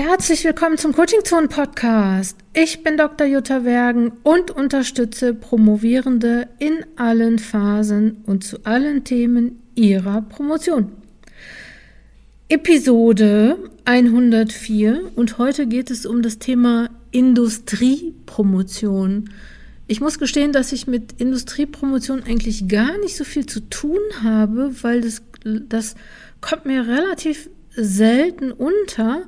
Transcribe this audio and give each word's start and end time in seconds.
Herzlich 0.00 0.44
willkommen 0.44 0.78
zum 0.78 0.92
Coaching 0.92 1.24
Zone 1.24 1.48
Podcast. 1.48 2.36
Ich 2.54 2.84
bin 2.84 2.96
Dr. 2.96 3.26
Jutta 3.26 3.64
Wergen 3.64 4.12
und 4.22 4.52
unterstütze 4.52 5.34
Promovierende 5.34 6.46
in 6.60 6.86
allen 6.94 7.40
Phasen 7.40 8.18
und 8.24 8.44
zu 8.44 8.58
allen 8.62 9.02
Themen 9.02 9.60
ihrer 9.74 10.22
Promotion. 10.22 10.92
Episode 12.48 13.58
104 13.86 15.10
und 15.16 15.38
heute 15.38 15.66
geht 15.66 15.90
es 15.90 16.06
um 16.06 16.22
das 16.22 16.38
Thema 16.38 16.90
Industriepromotion. 17.10 19.30
Ich 19.88 20.00
muss 20.00 20.20
gestehen, 20.20 20.52
dass 20.52 20.70
ich 20.70 20.86
mit 20.86 21.20
Industriepromotion 21.20 22.22
eigentlich 22.22 22.68
gar 22.68 22.96
nicht 22.98 23.16
so 23.16 23.24
viel 23.24 23.46
zu 23.46 23.68
tun 23.68 23.98
habe, 24.22 24.70
weil 24.82 25.00
das, 25.00 25.22
das 25.42 25.96
kommt 26.40 26.66
mir 26.66 26.86
relativ 26.86 27.50
selten 27.74 28.52
unter 28.52 29.24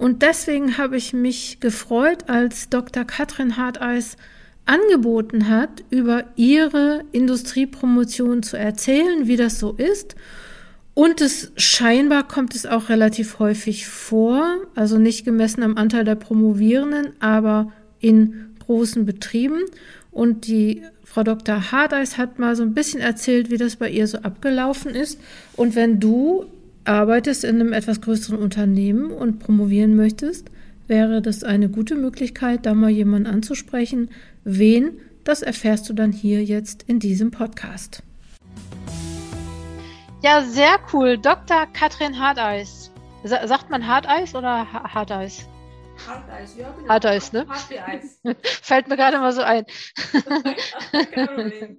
und 0.00 0.22
deswegen 0.22 0.78
habe 0.78 0.96
ich 0.96 1.12
mich 1.12 1.60
gefreut, 1.60 2.30
als 2.30 2.70
Dr. 2.70 3.04
Katrin 3.04 3.58
Harteis 3.58 4.16
angeboten 4.64 5.46
hat, 5.46 5.84
über 5.90 6.24
ihre 6.36 7.04
Industriepromotion 7.12 8.42
zu 8.42 8.56
erzählen, 8.56 9.26
wie 9.26 9.36
das 9.36 9.58
so 9.58 9.72
ist. 9.72 10.16
Und 10.94 11.20
es 11.20 11.52
scheinbar 11.56 12.26
kommt 12.26 12.54
es 12.54 12.64
auch 12.64 12.88
relativ 12.88 13.40
häufig 13.40 13.88
vor, 13.88 14.62
also 14.74 14.96
nicht 14.96 15.26
gemessen 15.26 15.62
am 15.62 15.76
Anteil 15.76 16.06
der 16.06 16.14
Promovierenden, 16.14 17.12
aber 17.20 17.70
in 17.98 18.56
großen 18.64 19.04
Betrieben. 19.04 19.60
Und 20.10 20.46
die 20.46 20.82
Frau 21.04 21.24
Dr. 21.24 21.72
Hardeis 21.72 22.16
hat 22.16 22.38
mal 22.38 22.56
so 22.56 22.62
ein 22.62 22.72
bisschen 22.72 23.02
erzählt, 23.02 23.50
wie 23.50 23.58
das 23.58 23.76
bei 23.76 23.90
ihr 23.90 24.06
so 24.06 24.16
abgelaufen 24.20 24.94
ist. 24.94 25.20
Und 25.56 25.74
wenn 25.74 26.00
du 26.00 26.46
arbeitest 26.84 27.44
in 27.44 27.56
einem 27.60 27.72
etwas 27.72 28.00
größeren 28.00 28.38
Unternehmen 28.38 29.10
und 29.10 29.38
promovieren 29.38 29.96
möchtest, 29.96 30.50
wäre 30.86 31.22
das 31.22 31.44
eine 31.44 31.68
gute 31.68 31.94
Möglichkeit, 31.94 32.66
da 32.66 32.74
mal 32.74 32.90
jemanden 32.90 33.28
anzusprechen. 33.28 34.10
Wen, 34.44 34.98
das 35.24 35.42
erfährst 35.42 35.88
du 35.88 35.92
dann 35.92 36.12
hier 36.12 36.42
jetzt 36.42 36.82
in 36.84 36.98
diesem 36.98 37.30
Podcast. 37.30 38.02
Ja, 40.22 40.42
sehr 40.42 40.78
cool. 40.92 41.16
Dr. 41.16 41.66
Katrin 41.72 42.18
Harteis. 42.18 42.90
sagt 43.24 43.70
man 43.70 43.86
Harteis 43.86 44.34
oder 44.34 44.66
Harteis? 44.72 45.46
Harteis, 46.06 46.56
ja, 46.56 46.70
genau. 46.70 46.88
Harteis, 46.88 47.32
ne? 47.32 47.46
Hart 47.48 47.70
wie 47.70 47.78
Eis. 47.78 48.20
Fällt 48.62 48.88
mir 48.88 48.96
gerade 48.96 49.18
mal 49.18 49.32
so 49.32 49.42
ein. 49.42 49.64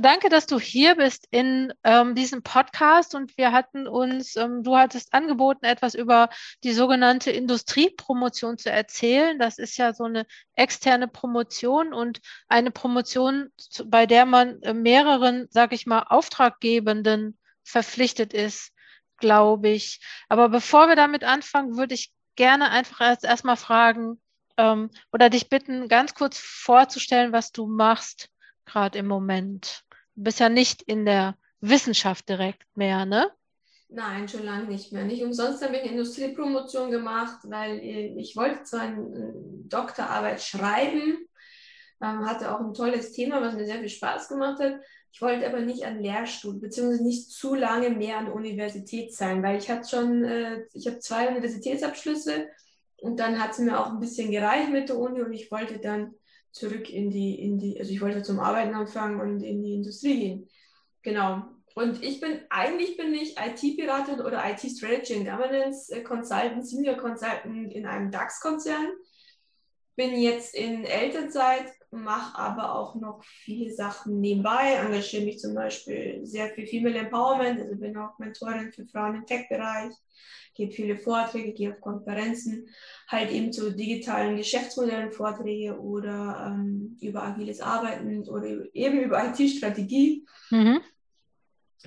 Danke, 0.00 0.28
dass 0.28 0.46
du 0.46 0.58
hier 0.58 0.94
bist 0.96 1.26
in 1.30 1.72
ähm, 1.84 2.14
diesem 2.14 2.42
Podcast 2.42 3.14
und 3.14 3.36
wir 3.36 3.52
hatten 3.52 3.86
uns, 3.86 4.36
ähm, 4.36 4.62
du 4.62 4.76
hattest 4.76 5.12
angeboten, 5.12 5.64
etwas 5.64 5.94
über 5.94 6.28
die 6.64 6.72
sogenannte 6.72 7.30
Industriepromotion 7.30 8.58
zu 8.58 8.70
erzählen. 8.70 9.38
Das 9.38 9.58
ist 9.58 9.76
ja 9.76 9.92
so 9.92 10.04
eine 10.04 10.26
externe 10.54 11.08
Promotion 11.08 11.92
und 11.92 12.20
eine 12.48 12.70
Promotion, 12.70 13.50
bei 13.86 14.06
der 14.06 14.26
man 14.26 14.62
äh, 14.62 14.74
mehreren, 14.74 15.46
sag 15.50 15.72
ich 15.72 15.86
mal, 15.86 16.04
Auftraggebenden 16.08 17.38
verpflichtet 17.64 18.32
ist 18.32 18.72
glaube 19.18 19.68
ich. 19.68 20.00
Aber 20.28 20.48
bevor 20.48 20.88
wir 20.88 20.96
damit 20.96 21.24
anfangen, 21.24 21.76
würde 21.76 21.94
ich 21.94 22.12
gerne 22.36 22.70
einfach 22.70 23.00
erst 23.00 23.24
erstmal 23.24 23.56
fragen 23.56 24.20
ähm, 24.56 24.90
oder 25.12 25.30
dich 25.30 25.48
bitten, 25.48 25.88
ganz 25.88 26.14
kurz 26.14 26.38
vorzustellen, 26.38 27.32
was 27.32 27.52
du 27.52 27.66
machst 27.66 28.30
gerade 28.64 28.98
im 28.98 29.06
Moment. 29.06 29.84
Du 30.14 30.24
bist 30.24 30.40
ja 30.40 30.48
nicht 30.48 30.82
in 30.82 31.04
der 31.04 31.36
Wissenschaft 31.60 32.28
direkt 32.28 32.64
mehr, 32.76 33.06
ne? 33.06 33.30
Nein, 33.88 34.28
schon 34.28 34.42
lange 34.42 34.64
nicht 34.64 34.92
mehr. 34.92 35.04
Nicht 35.04 35.22
umsonst 35.22 35.62
habe 35.62 35.76
ich 35.76 35.82
eine 35.82 35.92
Industriepromotion 35.92 36.90
gemacht, 36.90 37.38
weil 37.44 37.78
ich 37.78 38.36
wollte 38.36 38.64
zwar 38.64 38.80
eine 38.80 39.32
Doktorarbeit 39.68 40.42
schreiben, 40.42 41.18
ähm, 42.02 42.26
hatte 42.26 42.52
auch 42.52 42.60
ein 42.60 42.74
tolles 42.74 43.12
Thema, 43.12 43.40
was 43.40 43.54
mir 43.54 43.64
sehr 43.64 43.78
viel 43.78 43.88
Spaß 43.88 44.28
gemacht 44.28 44.60
hat. 44.60 44.80
Ich 45.12 45.22
wollte 45.22 45.46
aber 45.46 45.60
nicht 45.60 45.84
an 45.84 46.02
Lehrstuhl, 46.02 46.54
beziehungsweise 46.60 47.02
nicht 47.02 47.30
zu 47.30 47.54
lange 47.54 47.90
mehr 47.90 48.18
an 48.18 48.26
der 48.26 48.34
Universität 48.34 49.14
sein, 49.14 49.42
weil 49.42 49.58
ich 49.58 49.70
hatte 49.70 49.88
schon, 49.88 50.24
äh, 50.24 50.64
ich 50.74 50.86
habe 50.86 50.98
zwei 50.98 51.28
Universitätsabschlüsse 51.28 52.48
und 52.98 53.18
dann 53.18 53.40
hat 53.40 53.52
es 53.52 53.58
mir 53.58 53.80
auch 53.80 53.90
ein 53.90 54.00
bisschen 54.00 54.30
gereicht 54.30 54.70
mit 54.70 54.88
der 54.88 54.98
Uni 54.98 55.22
und 55.22 55.32
ich 55.32 55.50
wollte 55.50 55.78
dann 55.78 56.14
zurück 56.52 56.90
in 56.90 57.10
die, 57.10 57.40
in 57.40 57.58
die, 57.58 57.78
also 57.78 57.92
ich 57.92 58.00
wollte 58.00 58.22
zum 58.22 58.40
Arbeiten 58.40 58.74
anfangen 58.74 59.20
und 59.20 59.42
in 59.42 59.62
die 59.62 59.74
Industrie 59.74 60.18
gehen. 60.18 60.48
Genau. 61.02 61.42
Und 61.74 62.02
ich 62.02 62.20
bin, 62.20 62.40
eigentlich 62.48 62.96
bin 62.96 63.12
ich 63.12 63.36
IT-Beraterin 63.38 64.22
oder 64.22 64.42
IT-Strategy 64.50 65.14
and 65.14 65.28
Governance 65.28 65.94
äh, 65.94 66.02
Consultant, 66.02 66.66
Senior 66.66 66.96
Consultant 66.96 67.72
in 67.72 67.84
einem 67.84 68.10
DAX-Konzern. 68.10 68.88
Bin 69.96 70.14
jetzt 70.20 70.54
in 70.54 70.84
Elternzeit, 70.84 71.72
mache 71.90 72.38
aber 72.38 72.74
auch 72.74 72.94
noch 72.96 73.24
viele 73.24 73.72
Sachen 73.72 74.20
nebenbei, 74.20 74.74
engagiere 74.74 75.24
mich 75.24 75.38
zum 75.38 75.54
Beispiel 75.54 76.20
sehr 76.24 76.50
viel 76.50 76.66
Female 76.66 76.98
Empowerment, 76.98 77.60
also 77.60 77.76
bin 77.76 77.96
auch 77.96 78.18
Mentorin 78.18 78.72
für 78.72 78.86
Frauen 78.86 79.16
im 79.16 79.26
Tech-Bereich, 79.26 79.94
gebe 80.54 80.72
viele 80.72 80.96
Vorträge, 80.98 81.52
gehe 81.52 81.72
auf 81.72 81.80
Konferenzen, 81.80 82.68
halt 83.08 83.30
eben 83.30 83.52
zu 83.52 83.74
digitalen 83.74 84.36
Geschäftsmodellen 84.36 85.12
Vorträge 85.12 85.78
oder 85.80 86.52
ähm, 86.54 86.98
über 87.00 87.22
agiles 87.22 87.60
Arbeiten 87.60 88.28
oder 88.28 88.66
eben 88.74 89.00
über 89.00 89.24
IT-Strategie. 89.24 90.26
Mhm. 90.50 90.80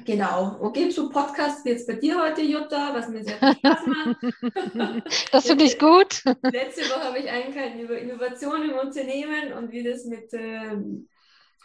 Genau. 0.05 0.57
Okay, 0.61 0.89
zu 0.89 1.09
Podcast 1.09 1.65
jetzt 1.65 1.87
bei 1.87 1.93
dir 1.93 2.21
heute, 2.21 2.41
Jutta, 2.41 2.93
was 2.93 3.09
mir 3.09 3.23
sehr 3.23 3.37
viel 3.37 3.53
Spaß 3.55 3.79
macht. 3.85 5.29
das 5.31 5.47
finde 5.47 5.65
ich 5.65 5.79
gut. 5.79 6.23
Letzte 6.43 6.81
Woche 6.89 7.03
habe 7.03 7.19
ich 7.19 7.29
eingehalten 7.29 7.79
über 7.79 7.97
Innovation 7.97 8.69
im 8.69 8.77
Unternehmen 8.77 9.53
und 9.53 9.71
wie 9.71 9.83
das 9.83 10.05
mit, 10.05 10.33
äh, 10.33 10.75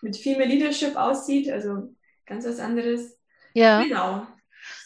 mit 0.03 0.17
Female 0.17 0.49
Leadership 0.49 0.97
aussieht. 0.97 1.51
Also 1.51 1.95
ganz 2.27 2.47
was 2.47 2.59
anderes. 2.59 3.19
Ja. 3.55 3.83
Genau. 3.83 4.27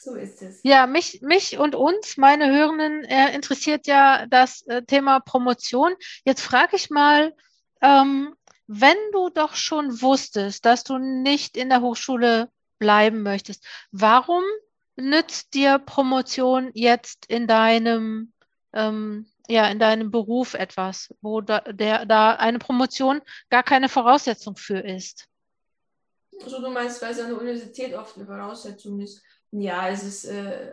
So 0.01 0.15
ist 0.15 0.43
es. 0.43 0.61
Ja, 0.63 0.87
mich, 0.87 1.21
mich 1.23 1.59
und 1.59 1.75
uns, 1.75 2.17
meine 2.17 2.51
Hörenden, 2.51 3.05
äh, 3.05 3.35
interessiert 3.35 3.87
ja 3.87 4.27
das 4.27 4.63
äh, 4.67 4.83
Thema 4.83 5.21
Promotion. 5.21 5.95
Jetzt 6.25 6.43
frage 6.43 6.77
ich 6.77 6.91
mal, 6.91 7.35
ähm, 7.81 8.35
wenn 8.67 8.97
du 9.13 9.31
doch 9.31 9.55
schon 9.55 10.03
wusstest, 10.03 10.65
dass 10.67 10.85
du 10.85 10.99
nicht 10.99 11.57
in 11.57 11.69
der 11.69 11.81
Hochschule 11.81 12.51
bleiben 12.79 13.23
möchtest. 13.23 13.65
Warum 13.91 14.43
nützt 14.97 15.55
dir 15.55 15.79
Promotion 15.79 16.71
jetzt 16.75 17.27
in 17.27 17.47
deinem, 17.47 18.33
ähm, 18.73 19.27
ja, 19.49 19.69
in 19.69 19.79
deinem 19.79 20.11
Beruf 20.11 20.55
etwas, 20.55 21.15
wo 21.21 21.41
da, 21.41 21.61
der, 21.61 22.07
da 22.07 22.33
eine 22.33 22.59
Promotion 22.59 23.21
gar 23.51 23.63
keine 23.63 23.89
Voraussetzung 23.89 24.57
für 24.57 24.79
ist? 24.79 25.27
Also 26.43 26.61
du 26.61 26.71
meinst, 26.71 27.01
weil 27.03 27.13
es 27.13 27.21
an 27.21 27.29
der 27.29 27.41
Universität 27.41 27.95
oft 27.95 28.17
eine 28.17 28.27
Voraussetzung 28.27 29.01
ist. 29.01 29.23
Ja, 29.51 29.89
es 29.89 30.03
ist, 30.03 30.25
äh, 30.27 30.73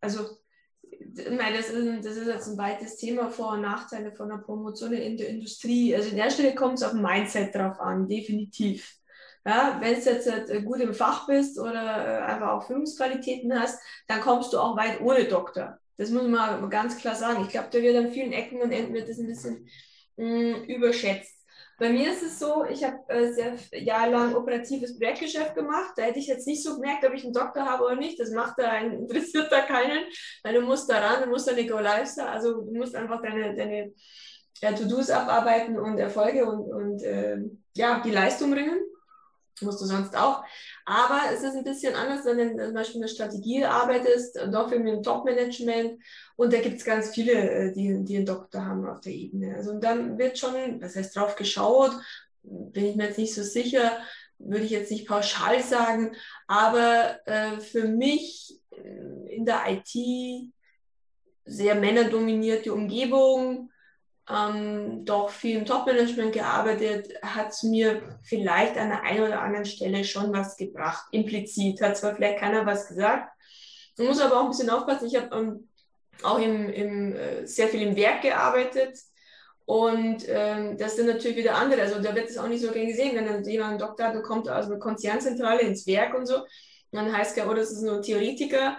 also 0.00 0.38
ich 0.82 1.30
meine, 1.30 1.56
das 1.56 1.70
ist, 1.70 2.04
das 2.04 2.16
ist 2.16 2.26
jetzt 2.26 2.48
ein 2.48 2.58
weites 2.58 2.96
Thema, 2.96 3.30
Vor- 3.30 3.52
und 3.52 3.62
Nachteile 3.62 4.12
von 4.12 4.30
einer 4.30 4.42
Promotion 4.42 4.92
in 4.92 5.16
der 5.16 5.28
Industrie. 5.28 5.94
Also 5.94 6.10
in 6.10 6.16
der 6.16 6.30
Stelle 6.30 6.54
kommt 6.54 6.74
es 6.74 6.82
auf 6.82 6.92
Mindset 6.92 7.54
drauf 7.54 7.80
an, 7.80 8.08
definitiv. 8.08 8.99
Ja, 9.46 9.78
wenn 9.80 9.94
du 9.94 10.00
jetzt 10.00 10.26
äh, 10.26 10.62
gut 10.62 10.80
im 10.80 10.92
Fach 10.92 11.26
bist 11.26 11.58
oder 11.58 11.72
äh, 11.72 12.22
einfach 12.24 12.48
auch 12.48 12.66
Führungsqualitäten 12.66 13.58
hast, 13.58 13.80
dann 14.06 14.20
kommst 14.20 14.52
du 14.52 14.58
auch 14.58 14.76
weit 14.76 15.00
ohne 15.00 15.24
Doktor. 15.24 15.78
Das 15.96 16.10
muss 16.10 16.26
man 16.26 16.68
ganz 16.68 16.98
klar 16.98 17.14
sagen. 17.14 17.42
Ich 17.44 17.48
glaube, 17.48 17.68
da 17.72 17.80
wird 17.80 17.96
an 17.96 18.12
vielen 18.12 18.32
Ecken 18.32 18.60
und 18.60 18.70
Enden 18.70 18.92
wird 18.92 19.08
das 19.08 19.18
ein 19.18 19.26
bisschen 19.26 19.66
mh, 20.16 20.26
mm, 20.26 20.64
überschätzt. 20.64 21.36
Bei 21.78 21.88
mir 21.88 22.12
ist 22.12 22.22
es 22.22 22.38
so, 22.38 22.66
ich 22.66 22.84
habe 22.84 22.98
äh, 23.08 23.32
sehr 23.32 23.54
jahrelang 23.72 24.34
operatives 24.34 24.98
Projektgeschäft 24.98 25.54
gemacht. 25.54 25.94
Da 25.96 26.02
hätte 26.02 26.18
ich 26.18 26.26
jetzt 26.26 26.46
nicht 26.46 26.62
so 26.62 26.74
gemerkt, 26.74 27.06
ob 27.06 27.14
ich 27.14 27.24
einen 27.24 27.32
Doktor 27.32 27.64
habe 27.64 27.84
oder 27.84 27.96
nicht. 27.96 28.20
Das 28.20 28.30
macht 28.32 28.58
da 28.58 28.68
einen, 28.68 28.92
interessiert 29.00 29.50
da 29.50 29.62
keinen, 29.62 30.04
weil 30.42 30.54
du 30.54 30.60
musst 30.60 30.90
da 30.90 30.98
ran, 30.98 31.22
du 31.22 31.30
musst 31.30 31.48
da 31.48 31.52
eine 31.52 31.66
Go-Live 31.66 32.08
sein. 32.08 32.26
Also 32.26 32.60
du 32.60 32.76
musst 32.76 32.94
einfach 32.94 33.22
deine, 33.22 33.56
deine 33.56 33.94
ja, 34.60 34.72
To-Dos 34.72 35.08
abarbeiten 35.08 35.78
und 35.78 35.96
Erfolge 35.96 36.44
und, 36.44 36.70
und 36.70 37.02
äh, 37.02 37.38
ja, 37.74 38.02
die 38.04 38.10
Leistung 38.10 38.50
bringen 38.50 38.78
musst 39.62 39.80
du 39.80 39.86
sonst 39.86 40.16
auch. 40.16 40.42
Aber 40.84 41.20
es 41.32 41.42
ist 41.42 41.54
ein 41.54 41.64
bisschen 41.64 41.94
anders, 41.94 42.24
wenn 42.24 42.56
du 42.56 42.64
zum 42.64 42.74
Beispiel 42.74 43.00
eine 43.00 43.08
Strategie 43.08 43.64
arbeitest, 43.64 44.38
doch 44.50 44.70
mit 44.70 44.86
dem 44.86 45.02
Top-Management. 45.02 46.02
Und 46.36 46.52
da 46.52 46.60
gibt 46.60 46.78
es 46.78 46.84
ganz 46.84 47.10
viele, 47.10 47.32
äh, 47.32 47.72
die, 47.72 48.04
die 48.04 48.16
einen 48.16 48.26
Doktor 48.26 48.64
haben 48.64 48.86
auf 48.86 49.00
der 49.00 49.12
Ebene. 49.12 49.54
Also 49.56 49.70
und 49.70 49.82
dann 49.82 50.18
wird 50.18 50.38
schon, 50.38 50.80
das 50.80 50.96
heißt, 50.96 51.16
drauf 51.16 51.36
geschaut, 51.36 51.92
bin 52.42 52.86
ich 52.86 52.96
mir 52.96 53.06
jetzt 53.06 53.18
nicht 53.18 53.34
so 53.34 53.42
sicher, 53.42 53.98
würde 54.38 54.64
ich 54.64 54.70
jetzt 54.70 54.90
nicht 54.90 55.06
pauschal 55.06 55.62
sagen, 55.62 56.16
aber 56.46 57.20
äh, 57.26 57.60
für 57.60 57.86
mich 57.86 58.58
äh, 58.70 59.34
in 59.34 59.44
der 59.44 59.62
IT 59.68 60.50
sehr 61.44 61.74
männerdominierte 61.74 62.72
Umgebung, 62.72 63.69
ähm, 64.30 65.04
doch 65.04 65.30
viel 65.30 65.58
im 65.58 65.64
Top-Management 65.64 66.32
gearbeitet, 66.32 67.14
hat 67.22 67.50
es 67.50 67.62
mir 67.62 68.02
vielleicht 68.22 68.76
an 68.76 68.90
der 68.90 69.02
einen 69.02 69.24
oder 69.24 69.40
anderen 69.42 69.64
Stelle 69.64 70.04
schon 70.04 70.32
was 70.32 70.56
gebracht. 70.56 71.06
Implizit 71.12 71.80
hat 71.80 71.96
zwar 71.96 72.14
vielleicht 72.14 72.38
keiner 72.38 72.64
was 72.66 72.88
gesagt. 72.88 73.32
Man 73.98 74.06
muss 74.06 74.20
aber 74.20 74.38
auch 74.38 74.44
ein 74.44 74.50
bisschen 74.50 74.70
aufpassen. 74.70 75.08
Ich 75.08 75.16
habe 75.16 75.36
ähm, 75.36 75.68
auch 76.22 76.38
im, 76.38 76.68
im, 76.70 77.16
äh, 77.16 77.46
sehr 77.46 77.68
viel 77.68 77.82
im 77.82 77.96
Werk 77.96 78.22
gearbeitet. 78.22 78.98
Und 79.66 80.24
ähm, 80.28 80.76
das 80.78 80.96
sind 80.96 81.06
natürlich 81.06 81.36
wieder 81.36 81.54
andere. 81.54 81.82
Also 81.82 82.00
da 82.00 82.14
wird 82.14 82.28
es 82.28 82.38
auch 82.38 82.48
nicht 82.48 82.62
so 82.62 82.72
gern 82.72 82.88
gesehen, 82.88 83.14
wenn 83.14 83.26
dann 83.26 83.44
jemand 83.44 83.70
einen 83.70 83.78
Doktor 83.78 84.06
hat 84.06 84.16
und 84.16 84.22
kommt 84.22 84.48
aus 84.48 84.66
einer 84.66 84.78
Konzernzentrale 84.78 85.60
ins 85.60 85.86
Werk 85.86 86.14
und 86.14 86.26
so. 86.26 86.38
Und 86.38 86.46
dann 86.92 87.16
heißt 87.16 87.36
ja, 87.36 87.48
oh, 87.48 87.54
das 87.54 87.70
ist 87.70 87.82
nur 87.82 87.96
ein 87.96 88.02
Theoretiker. 88.02 88.78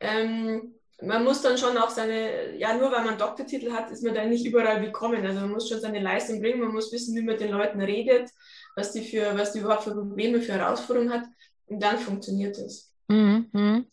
Ähm, 0.00 0.77
man 1.00 1.22
muss 1.22 1.42
dann 1.42 1.58
schon 1.58 1.76
auch 1.78 1.90
seine, 1.90 2.56
ja, 2.56 2.74
nur 2.74 2.90
weil 2.90 3.04
man 3.04 3.18
Doktortitel 3.18 3.72
hat, 3.72 3.90
ist 3.90 4.02
man 4.02 4.14
da 4.14 4.24
nicht 4.24 4.44
überall 4.44 4.82
willkommen. 4.82 5.24
Also 5.24 5.40
man 5.40 5.52
muss 5.52 5.68
schon 5.68 5.80
seine 5.80 6.00
Leistung 6.00 6.40
bringen, 6.40 6.60
man 6.60 6.72
muss 6.72 6.92
wissen, 6.92 7.14
wie 7.14 7.20
man 7.20 7.34
mit 7.34 7.40
den 7.40 7.52
Leuten 7.52 7.80
redet, 7.80 8.30
was 8.74 8.92
die 8.92 9.02
für, 9.02 9.36
was 9.38 9.52
die 9.52 9.60
überhaupt 9.60 9.84
für 9.84 9.92
Probleme, 9.92 10.40
für 10.40 10.54
Herausforderungen 10.54 11.12
hat. 11.12 11.24
Und 11.66 11.80
dann 11.82 11.98
funktioniert 11.98 12.58
es. 12.58 12.92
Mhm. 13.08 13.86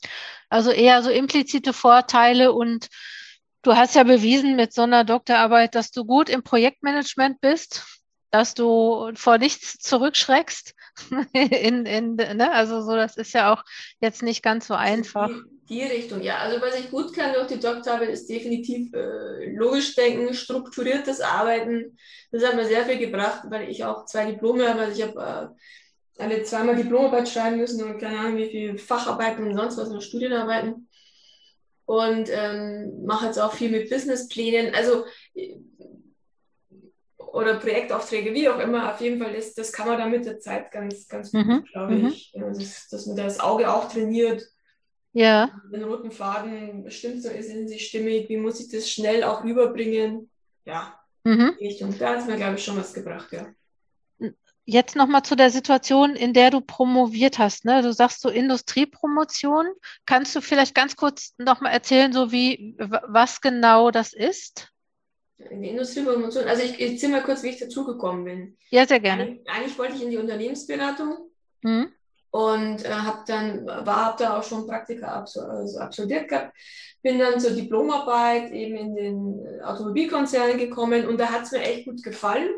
Also 0.49 0.71
eher 0.71 1.03
so 1.03 1.09
implizite 1.09 1.73
Vorteile 1.73 2.53
und 2.53 2.87
du 3.61 3.75
hast 3.75 3.95
ja 3.95 4.03
bewiesen 4.03 4.55
mit 4.55 4.73
so 4.73 4.81
einer 4.81 5.03
Doktorarbeit, 5.03 5.75
dass 5.75 5.91
du 5.91 6.05
gut 6.05 6.29
im 6.29 6.43
Projektmanagement 6.43 7.39
bist, 7.39 7.85
dass 8.31 8.53
du 8.53 9.11
vor 9.15 9.37
nichts 9.37 9.77
zurückschreckst. 9.77 10.73
in, 11.33 11.85
in, 11.85 12.15
ne? 12.15 12.51
Also 12.51 12.81
so, 12.81 12.95
das 12.95 13.15
ist 13.15 13.33
ja 13.33 13.53
auch 13.53 13.63
jetzt 13.99 14.23
nicht 14.23 14.41
ganz 14.41 14.67
so 14.67 14.73
einfach. 14.73 15.29
Die, 15.69 15.81
Richtung, 15.83 16.21
ja. 16.21 16.37
Also 16.37 16.61
was 16.61 16.79
ich 16.79 16.91
gut 16.91 17.13
kann 17.13 17.33
durch 17.33 17.47
die 17.47 17.59
Doktorarbeit 17.59 18.09
ist 18.09 18.29
definitiv 18.29 18.93
äh, 18.93 19.51
logisch 19.55 19.95
denken, 19.95 20.33
strukturiertes 20.33 21.21
Arbeiten. 21.21 21.97
Das 22.31 22.45
hat 22.45 22.55
mir 22.55 22.65
sehr 22.65 22.85
viel 22.85 22.99
gebracht, 22.99 23.45
weil 23.49 23.69
ich 23.69 23.83
auch 23.83 24.05
zwei 24.05 24.31
Diplome 24.31 24.69
habe. 24.69 24.81
Also 24.81 25.01
ich 25.01 25.07
habe 25.07 25.55
äh, 26.19 26.21
alle 26.23 26.43
zweimal 26.43 26.75
Diplomarbeit 26.75 27.27
schreiben 27.27 27.57
müssen 27.57 27.83
und 27.83 27.99
keine 27.99 28.19
Ahnung, 28.19 28.37
wie 28.37 28.49
viel 28.49 28.77
Facharbeiten 28.77 29.47
und 29.47 29.55
sonst 29.55 29.77
was 29.77 29.89
und 29.89 30.03
Studienarbeiten. 30.03 30.87
Und 31.85 32.29
ähm, 32.31 33.03
mache 33.05 33.27
jetzt 33.27 33.39
auch 33.39 33.53
viel 33.53 33.69
mit 33.69 33.89
Businessplänen. 33.89 34.73
Also 34.73 35.05
oder 37.35 37.55
Projektaufträge, 37.55 38.33
wie 38.33 38.47
auch 38.47 38.59
immer, 38.59 38.93
auf 38.93 39.01
jeden 39.01 39.21
Fall 39.21 39.35
ist, 39.35 39.57
das 39.57 39.73
kann 39.73 39.89
man 39.89 39.97
dann 39.97 40.09
mit 40.09 40.25
der 40.25 40.39
Zeit 40.39 40.71
ganz, 40.71 41.05
ganz 41.07 41.33
gut, 41.33 41.45
mhm. 41.45 41.65
glaube 41.65 41.95
mhm. 41.95 42.07
ich. 42.07 42.31
Ja, 42.33 42.47
dass, 42.47 42.87
dass 42.87 43.05
man 43.07 43.17
das 43.17 43.41
Auge 43.41 43.71
auch 43.71 43.91
trainiert. 43.91 44.41
Ja. 45.15 45.49
Den 45.71 45.83
roten 45.85 46.11
Faden, 46.11 46.91
stimmt 46.91 47.23
so, 47.23 47.29
ist 47.29 47.49
in 47.49 47.69
sich 47.69 47.87
stimmig, 47.87 48.27
wie 48.27 48.35
muss 48.35 48.59
ich 48.59 48.69
das 48.69 48.89
schnell 48.89 49.23
auch 49.23 49.45
rüberbringen? 49.45 50.29
Ja, 50.65 50.99
mhm. 51.23 51.55
Richtung. 51.57 51.97
Da 51.97 52.09
hat 52.09 52.19
es 52.19 52.25
mir, 52.25 52.35
glaube 52.35 52.55
ich, 52.55 52.65
schon 52.65 52.75
was 52.75 52.93
gebracht, 52.93 53.31
ja. 53.31 53.47
Jetzt 54.65 54.95
nochmal 54.95 55.23
zu 55.23 55.35
der 55.35 55.51
Situation, 55.51 56.15
in 56.15 56.33
der 56.33 56.49
du 56.49 56.59
promoviert 56.59 57.39
hast. 57.39 57.63
Ne? 57.63 57.81
Du 57.81 57.93
sagst 57.93 58.19
so 58.19 58.29
Industriepromotion. 58.29 59.67
Kannst 60.05 60.35
du 60.35 60.41
vielleicht 60.41 60.75
ganz 60.75 60.95
kurz 60.95 61.33
nochmal 61.37 61.71
erzählen, 61.71 62.11
so 62.11 62.31
wie 62.31 62.75
was 62.77 63.41
genau 63.41 63.91
das 63.91 64.11
ist? 64.11 64.73
in 65.37 65.61
die 65.61 65.69
Industriepromotion. 65.69 66.45
Also 66.45 66.63
ich, 66.63 66.79
ich 66.79 66.99
zähle 66.99 67.13
mal 67.13 67.23
kurz, 67.23 67.43
wie 67.43 67.49
ich 67.49 67.59
dazugekommen 67.59 68.25
bin. 68.25 68.57
Ja, 68.69 68.85
sehr 68.87 68.99
gerne. 68.99 69.23
Eigentlich, 69.23 69.49
eigentlich 69.49 69.77
wollte 69.77 69.95
ich 69.95 70.03
in 70.03 70.09
die 70.09 70.17
Unternehmensberatung 70.17 71.29
mhm. 71.61 71.93
Und 72.55 72.85
äh, 72.85 72.89
habe 72.89 73.19
dann, 73.27 73.65
war, 73.65 74.05
habe 74.05 74.23
da 74.23 74.37
auch 74.37 74.43
schon 74.43 74.67
Praktika 74.67 75.19
also 75.19 75.79
absolviert 75.79 76.29
gehabt. 76.29 76.55
Bin 77.01 77.19
dann 77.19 77.39
zur 77.39 77.51
Diplomarbeit 77.51 78.51
eben 78.51 78.75
in 78.75 78.95
den 78.95 79.61
Automobilkonzern 79.61 80.57
gekommen 80.57 81.07
und 81.07 81.19
da 81.19 81.29
hat 81.31 81.43
es 81.43 81.51
mir 81.51 81.61
echt 81.61 81.85
gut 81.85 82.01
gefallen. 82.01 82.49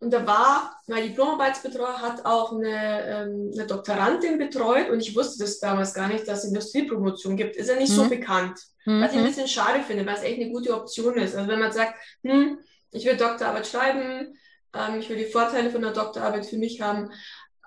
Und 0.00 0.12
da 0.12 0.26
war, 0.26 0.74
mein 0.86 1.08
Diplomarbeitsbetreuer 1.08 2.00
hat 2.00 2.24
auch 2.24 2.52
eine, 2.52 3.04
ähm, 3.06 3.50
eine 3.52 3.66
Doktorandin 3.66 4.38
betreut 4.38 4.88
und 4.88 5.00
ich 5.00 5.14
wusste 5.14 5.44
das 5.44 5.60
damals 5.60 5.92
gar 5.92 6.08
nicht, 6.08 6.26
dass 6.26 6.38
es 6.38 6.48
Industriepromotion 6.48 7.36
gibt. 7.36 7.56
Ist 7.56 7.68
ja 7.68 7.76
nicht 7.76 7.92
mhm. 7.92 7.96
so 7.96 8.08
bekannt. 8.08 8.58
Mhm. 8.86 9.02
Was 9.02 9.12
ich 9.12 9.18
ein 9.18 9.26
bisschen 9.26 9.48
schade 9.48 9.80
finde, 9.80 10.06
weil 10.06 10.14
es 10.16 10.22
echt 10.22 10.40
eine 10.40 10.50
gute 10.50 10.74
Option 10.74 11.18
ist. 11.18 11.36
Also 11.36 11.48
wenn 11.48 11.60
man 11.60 11.72
sagt, 11.72 11.94
hm, 12.22 12.58
ich 12.92 13.04
will 13.04 13.16
Doktorarbeit 13.16 13.66
schreiben, 13.66 14.38
ähm, 14.74 15.00
ich 15.00 15.08
will 15.10 15.18
die 15.18 15.26
Vorteile 15.26 15.70
von 15.70 15.82
der 15.82 15.92
Doktorarbeit 15.92 16.46
für 16.46 16.56
mich 16.56 16.80
haben, 16.80 17.10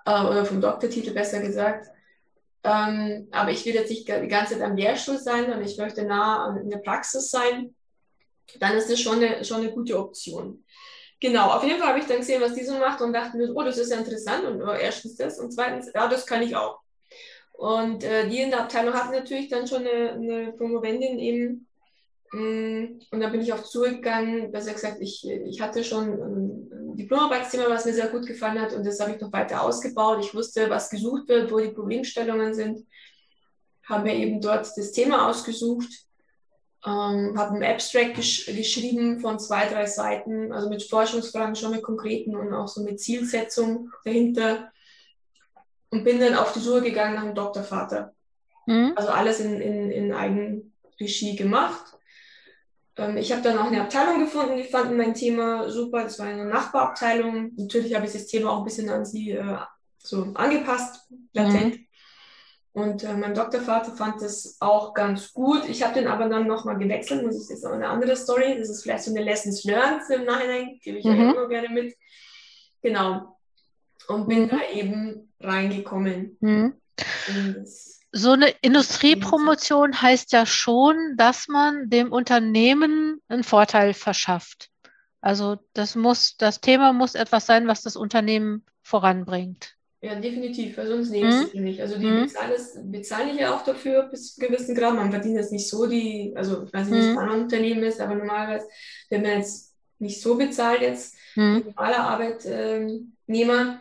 äh, 0.04 0.22
oder 0.22 0.44
vom 0.44 0.60
Doktortitel 0.60 1.12
besser 1.12 1.40
gesagt, 1.40 1.88
ähm, 2.64 3.28
aber 3.30 3.50
ich 3.50 3.64
will 3.66 3.74
jetzt 3.74 3.90
nicht 3.90 4.08
die 4.08 4.28
ganze 4.28 4.54
Zeit 4.54 4.62
am 4.62 4.76
Lehrstuhl 4.76 5.18
sein, 5.18 5.42
sondern 5.42 5.64
ich 5.64 5.76
möchte 5.76 6.02
nah 6.02 6.56
in 6.56 6.70
der 6.70 6.78
Praxis 6.78 7.30
sein, 7.30 7.74
dann 8.58 8.76
ist 8.76 8.90
das 8.90 9.00
schon 9.00 9.22
eine, 9.22 9.44
schon 9.44 9.58
eine 9.58 9.72
gute 9.72 9.98
Option. 9.98 10.64
Genau, 11.20 11.50
auf 11.50 11.62
jeden 11.62 11.78
Fall 11.78 11.88
habe 11.88 12.00
ich 12.00 12.06
dann 12.06 12.18
gesehen, 12.18 12.42
was 12.42 12.54
die 12.54 12.64
so 12.64 12.74
macht 12.78 13.00
und 13.00 13.12
dachte 13.12 13.36
mir, 13.36 13.54
oh, 13.54 13.62
das 13.62 13.78
ist 13.78 13.90
ja 13.90 13.98
interessant 13.98 14.44
und 14.44 14.62
oh, 14.62 14.72
erstens 14.72 15.16
das 15.16 15.38
und 15.38 15.52
zweitens, 15.52 15.90
ja, 15.94 16.08
das 16.08 16.26
kann 16.26 16.42
ich 16.42 16.56
auch. 16.56 16.80
Und 17.52 18.02
äh, 18.02 18.28
die 18.28 18.40
in 18.40 18.50
der 18.50 18.60
Abteilung 18.60 18.94
hatten 18.94 19.12
natürlich 19.12 19.48
dann 19.48 19.66
schon 19.66 19.86
eine, 19.86 20.12
eine 20.12 20.52
Promovendin 20.52 21.18
eben. 21.18 21.68
Mm, 22.34 23.00
und 23.10 23.20
dann 23.20 23.32
bin 23.32 23.42
ich 23.42 23.52
auch 23.52 23.62
zugegangen, 23.62 24.50
besser 24.50 24.72
gesagt, 24.72 24.96
ich, 25.00 25.28
ich 25.28 25.60
hatte 25.60 25.84
schon 25.84 26.08
ein 26.08 26.96
Diplomarbeitsthema, 26.96 27.68
was 27.68 27.84
mir 27.84 27.94
sehr 27.94 28.08
gut 28.08 28.26
gefallen 28.26 28.60
hat 28.60 28.72
und 28.72 28.84
das 28.84 29.00
habe 29.00 29.12
ich 29.12 29.20
noch 29.20 29.32
weiter 29.32 29.62
ausgebaut. 29.62 30.18
Ich 30.20 30.34
wusste, 30.34 30.68
was 30.70 30.90
gesucht 30.90 31.28
wird, 31.28 31.50
wo 31.52 31.58
die 31.58 31.72
Problemstellungen 31.72 32.54
sind. 32.54 32.86
Habe 33.88 34.04
mir 34.04 34.14
eben 34.16 34.40
dort 34.40 34.66
das 34.76 34.92
Thema 34.92 35.28
ausgesucht 35.28 36.06
ähm, 36.86 37.34
habe 37.36 37.54
einen 37.54 37.64
Abstract 37.64 38.14
gesch 38.14 38.46
geschrieben 38.46 39.20
von 39.20 39.38
zwei, 39.38 39.66
drei 39.66 39.86
Seiten, 39.86 40.52
also 40.52 40.68
mit 40.68 40.82
Forschungsfragen, 40.82 41.56
schon 41.56 41.70
mit 41.70 41.82
konkreten 41.82 42.36
und 42.36 42.52
auch 42.52 42.68
so 42.68 42.82
mit 42.82 43.00
Zielsetzung 43.00 43.90
dahinter. 44.04 44.70
Und 45.90 46.04
bin 46.04 46.20
dann 46.20 46.34
auf 46.34 46.52
die 46.52 46.60
Suche 46.60 46.82
gegangen 46.82 47.14
nach 47.14 47.22
einem 47.22 47.34
Doktorvater. 47.34 48.12
Mhm. 48.66 48.92
Also 48.96 49.10
alles 49.10 49.40
in, 49.40 49.60
in, 49.60 49.90
in 49.90 50.12
Eigenregie 50.12 51.36
gemacht. 51.36 51.93
Ähm, 52.96 53.16
ich 53.16 53.32
habe 53.32 53.42
dann 53.42 53.58
auch 53.58 53.66
eine 53.66 53.82
Abteilung 53.82 54.20
gefunden, 54.20 54.56
die 54.56 54.64
fanden 54.64 54.96
mein 54.96 55.14
Thema 55.14 55.68
super. 55.68 56.04
Das 56.04 56.18
war 56.18 56.26
eine 56.26 56.46
Nachbarabteilung. 56.46 57.52
Natürlich 57.56 57.94
habe 57.94 58.06
ich 58.06 58.12
das 58.12 58.26
Thema 58.26 58.50
auch 58.50 58.58
ein 58.58 58.64
bisschen 58.64 58.88
an 58.88 59.04
sie 59.04 59.32
äh, 59.32 59.56
so 59.98 60.32
angepasst, 60.34 61.08
latent. 61.32 61.76
Mhm. 61.76 61.86
Und 62.72 63.04
äh, 63.04 63.14
mein 63.14 63.34
Doktorvater 63.34 63.92
fand 63.92 64.20
das 64.20 64.56
auch 64.58 64.94
ganz 64.94 65.32
gut. 65.32 65.68
Ich 65.68 65.82
habe 65.84 65.94
den 65.94 66.08
aber 66.08 66.28
dann 66.28 66.48
nochmal 66.48 66.76
gewechselt. 66.76 67.24
Das 67.24 67.36
ist 67.36 67.50
jetzt 67.50 67.64
auch 67.64 67.72
eine 67.72 67.88
andere 67.88 68.16
Story. 68.16 68.56
Das 68.58 68.68
ist 68.68 68.82
vielleicht 68.82 69.04
so 69.04 69.12
eine 69.12 69.22
Lessons 69.22 69.62
Learned 69.62 70.02
im 70.10 70.24
Nachhinein. 70.24 70.80
Gebe 70.82 70.98
ich 70.98 71.04
mhm. 71.04 71.12
euch 71.12 71.18
immer 71.18 71.48
gerne 71.48 71.68
mit. 71.68 71.94
Genau. 72.82 73.38
Und 74.08 74.28
bin 74.28 74.42
mhm. 74.42 74.48
da 74.48 74.58
eben 74.72 75.32
reingekommen. 75.40 76.36
Mhm. 76.40 76.74
So 78.16 78.30
eine 78.30 78.50
Industriepromotion 78.60 80.00
heißt 80.00 80.30
ja 80.30 80.46
schon, 80.46 81.16
dass 81.16 81.48
man 81.48 81.90
dem 81.90 82.12
Unternehmen 82.12 83.20
einen 83.26 83.42
Vorteil 83.42 83.92
verschafft. 83.92 84.70
Also 85.20 85.56
das 85.72 85.96
muss, 85.96 86.36
das 86.36 86.60
Thema 86.60 86.92
muss 86.92 87.16
etwas 87.16 87.46
sein, 87.46 87.66
was 87.66 87.82
das 87.82 87.96
Unternehmen 87.96 88.64
voranbringt. 88.82 89.74
Ja, 90.00 90.14
definitiv, 90.14 90.76
weil 90.76 90.86
sonst 90.86 91.10
nehmen 91.10 91.48
sie 91.50 91.58
mhm. 91.58 91.64
nicht. 91.64 91.80
Also 91.80 91.98
die 91.98 92.06
mhm. 92.06 92.24
bezahlen, 92.24 92.92
bezahlen 92.92 93.38
ja 93.38 93.52
auch 93.52 93.64
dafür 93.64 94.04
bis 94.04 94.34
zu 94.34 94.40
einem 94.42 94.52
gewissen 94.52 94.76
Grad. 94.76 94.94
Man 94.94 95.10
verdient 95.10 95.34
jetzt 95.34 95.50
nicht 95.50 95.68
so 95.68 95.86
die, 95.86 96.34
also 96.36 96.64
ich 96.64 96.72
weiß 96.72 96.88
nicht, 96.88 96.96
wie 96.96 97.00
es 97.00 97.10
mhm. 97.10 97.14
bei 97.16 97.22
anderen 97.22 97.42
Unternehmen 97.44 97.82
ist, 97.82 98.00
aber 98.00 98.14
normalerweise 98.14 98.68
wenn 99.08 99.22
man 99.22 99.38
jetzt 99.38 99.74
nicht 99.98 100.20
so 100.20 100.36
bezahlt 100.36 100.82
jetzt, 100.82 101.16
mhm. 101.34 101.64
normaler 101.64 102.00
Arbeitnehmer. 102.00 103.80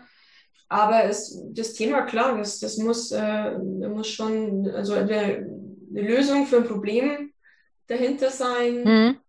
Aber 0.69 1.03
es, 1.03 1.39
das 1.51 1.73
Thema, 1.73 2.03
klar, 2.03 2.37
das, 2.37 2.59
das 2.59 2.77
muss, 2.77 3.11
äh, 3.11 3.57
muss 3.57 4.09
schon, 4.09 4.69
also 4.69 4.93
eine, 4.93 5.13
eine 5.13 6.01
Lösung 6.01 6.47
für 6.47 6.57
ein 6.57 6.67
Problem 6.67 7.31
dahinter 7.87 8.29
sein, 8.31 8.83
mhm. 8.83 9.19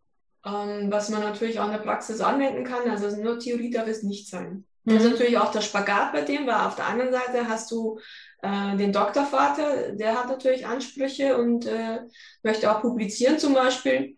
ähm, 0.46 0.90
was 0.90 1.10
man 1.10 1.20
natürlich 1.20 1.60
auch 1.60 1.66
in 1.66 1.72
der 1.72 1.78
Praxis 1.78 2.20
anwenden 2.20 2.64
kann. 2.64 2.88
Also 2.88 3.14
nur 3.20 3.38
Theorie 3.38 3.70
darf 3.70 3.88
es 3.88 4.02
nicht 4.02 4.28
sein. 4.28 4.64
Das 4.84 4.96
ist 4.96 5.04
mhm. 5.04 5.10
natürlich 5.12 5.38
auch 5.38 5.50
der 5.50 5.62
Spagat 5.62 6.12
bei 6.12 6.22
dem, 6.22 6.46
weil 6.46 6.66
auf 6.66 6.76
der 6.76 6.86
anderen 6.86 7.12
Seite 7.12 7.48
hast 7.48 7.70
du 7.70 7.98
äh, 8.42 8.76
den 8.76 8.92
Doktorvater, 8.92 9.92
der 9.92 10.18
hat 10.18 10.28
natürlich 10.28 10.66
Ansprüche 10.66 11.38
und 11.38 11.66
äh, 11.66 12.00
möchte 12.42 12.70
auch 12.70 12.82
publizieren 12.82 13.38
zum 13.38 13.54
Beispiel. 13.54 14.16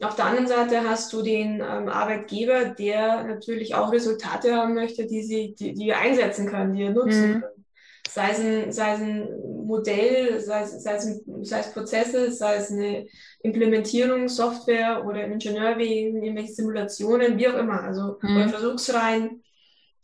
Auf 0.00 0.16
der 0.16 0.24
anderen 0.24 0.48
Seite 0.48 0.88
hast 0.88 1.12
du 1.12 1.22
den 1.22 1.56
ähm, 1.56 1.88
Arbeitgeber, 1.88 2.66
der 2.66 3.24
natürlich 3.24 3.74
auch 3.74 3.92
Resultate 3.92 4.54
haben 4.54 4.74
möchte, 4.74 5.06
die 5.06 5.22
sie, 5.22 5.54
die, 5.54 5.74
die 5.74 5.86
wir 5.86 5.98
einsetzen 5.98 6.48
können, 6.48 6.74
die 6.74 6.80
wir 6.80 6.90
nutzen 6.90 7.28
mhm. 7.28 7.40
können. 7.40 7.66
Sei 8.08 8.30
es, 8.30 8.40
ein, 8.40 8.72
sei 8.72 8.94
es 8.94 9.00
ein 9.00 9.28
Modell, 9.64 10.40
sei 10.40 10.62
es, 10.62 10.82
sei, 10.82 10.94
es 10.94 11.06
ein, 11.06 11.44
sei 11.44 11.60
es 11.60 11.72
Prozesse, 11.72 12.32
sei 12.32 12.56
es 12.56 12.70
eine 12.70 13.06
Implementierung, 13.42 14.28
Software 14.28 15.04
oder 15.06 15.24
Ingenieurwegen, 15.24 16.22
irgendwelche 16.22 16.52
Simulationen, 16.52 17.38
wie 17.38 17.48
auch 17.48 17.56
immer, 17.56 17.82
also 17.82 18.18
mhm. 18.20 18.36
oder 18.36 18.48
Versuchsreihen 18.48 19.42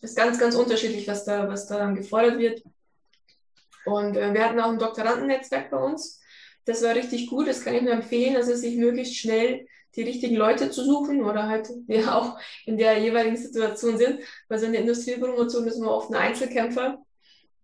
ist 0.01 0.17
ganz, 0.17 0.39
ganz 0.39 0.55
unterschiedlich, 0.55 1.09
was 1.09 1.25
da, 1.25 1.49
was 1.49 1.67
da 1.67 1.91
gefordert 1.91 2.39
wird. 2.39 2.63
Und 3.85 4.17
äh, 4.17 4.33
wir 4.33 4.45
hatten 4.45 4.61
auch 4.61 4.71
ein 4.71 4.79
Doktorandennetzwerk 4.79 5.71
bei 5.71 5.79
uns. 5.79 6.21
Das 6.65 6.83
war 6.83 6.95
richtig 6.95 7.29
gut. 7.29 7.49
Das 7.49 7.65
kann 7.65 7.75
ich 7.75 7.83
nur 7.83 7.93
empfehlen, 7.93 8.37
also 8.37 8.55
sich 8.55 8.77
möglichst 8.77 9.17
schnell 9.17 9.67
die 9.99 10.05
richtigen 10.05 10.37
Leute 10.37 10.71
zu 10.71 10.85
suchen 10.85 11.25
oder 11.25 11.49
halt 11.49 11.69
die 11.89 12.05
auch 12.05 12.39
in 12.65 12.79
der 12.79 12.99
jeweiligen 12.99 13.37
Situation 13.37 13.99
sind. 13.99 14.21
Weil 14.49 14.59
so 14.59 14.67
in 14.67 14.73
der 14.73 14.83
Industriepromotion 14.83 15.67
ist 15.67 15.79
man 15.79 15.89
oft 15.89 16.11
ein 16.11 16.15
Einzelkämpfer. 16.15 16.99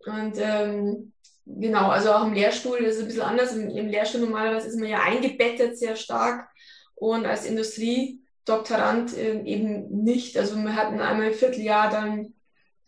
Und 0.04 0.34
ähm, 0.38 1.12
genau, 1.46 1.88
also 1.88 2.12
auch 2.12 2.26
im 2.26 2.34
Lehrstuhl 2.34 2.78
ist 2.78 2.96
es 2.96 3.02
ein 3.02 3.06
bisschen 3.06 3.22
anders. 3.22 3.56
Im, 3.56 3.70
Im, 3.70 3.86
Lehrstuhl 3.88 4.20
normalerweise 4.20 4.68
ist 4.68 4.78
man 4.78 4.88
ja 4.88 5.02
eingebettet 5.02 5.78
sehr 5.78 5.96
stark 5.96 6.48
und 6.94 7.24
als 7.24 7.46
Industriedoktorand 7.46 9.16
äh, 9.16 9.40
eben 9.44 10.02
nicht. 10.02 10.36
Also 10.36 10.56
wir 10.56 10.74
hatten 10.74 11.00
einmal 11.00 11.28
im 11.28 11.34
Vierteljahr 11.34 11.88
dann 11.88 12.34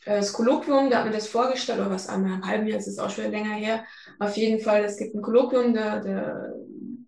äh, 0.04 0.16
das 0.16 0.32
Kolloquium, 0.32 0.90
da 0.90 0.98
hat 0.98 1.04
man 1.04 1.14
das 1.14 1.28
vorgestellt, 1.28 1.80
oder 1.80 1.90
was, 1.90 2.08
einmal 2.08 2.34
im 2.34 2.46
halben 2.46 2.66
Jahr, 2.66 2.78
das 2.78 2.88
ist 2.88 2.98
auch 2.98 3.10
schon 3.10 3.30
länger 3.30 3.54
her. 3.54 3.84
Auf 4.18 4.36
jeden 4.36 4.60
Fall, 4.60 4.84
es 4.84 4.96
gibt 4.96 5.14
ein 5.14 5.22
Kolloquium, 5.22 5.72
der, 5.72 6.00
der 6.00 6.54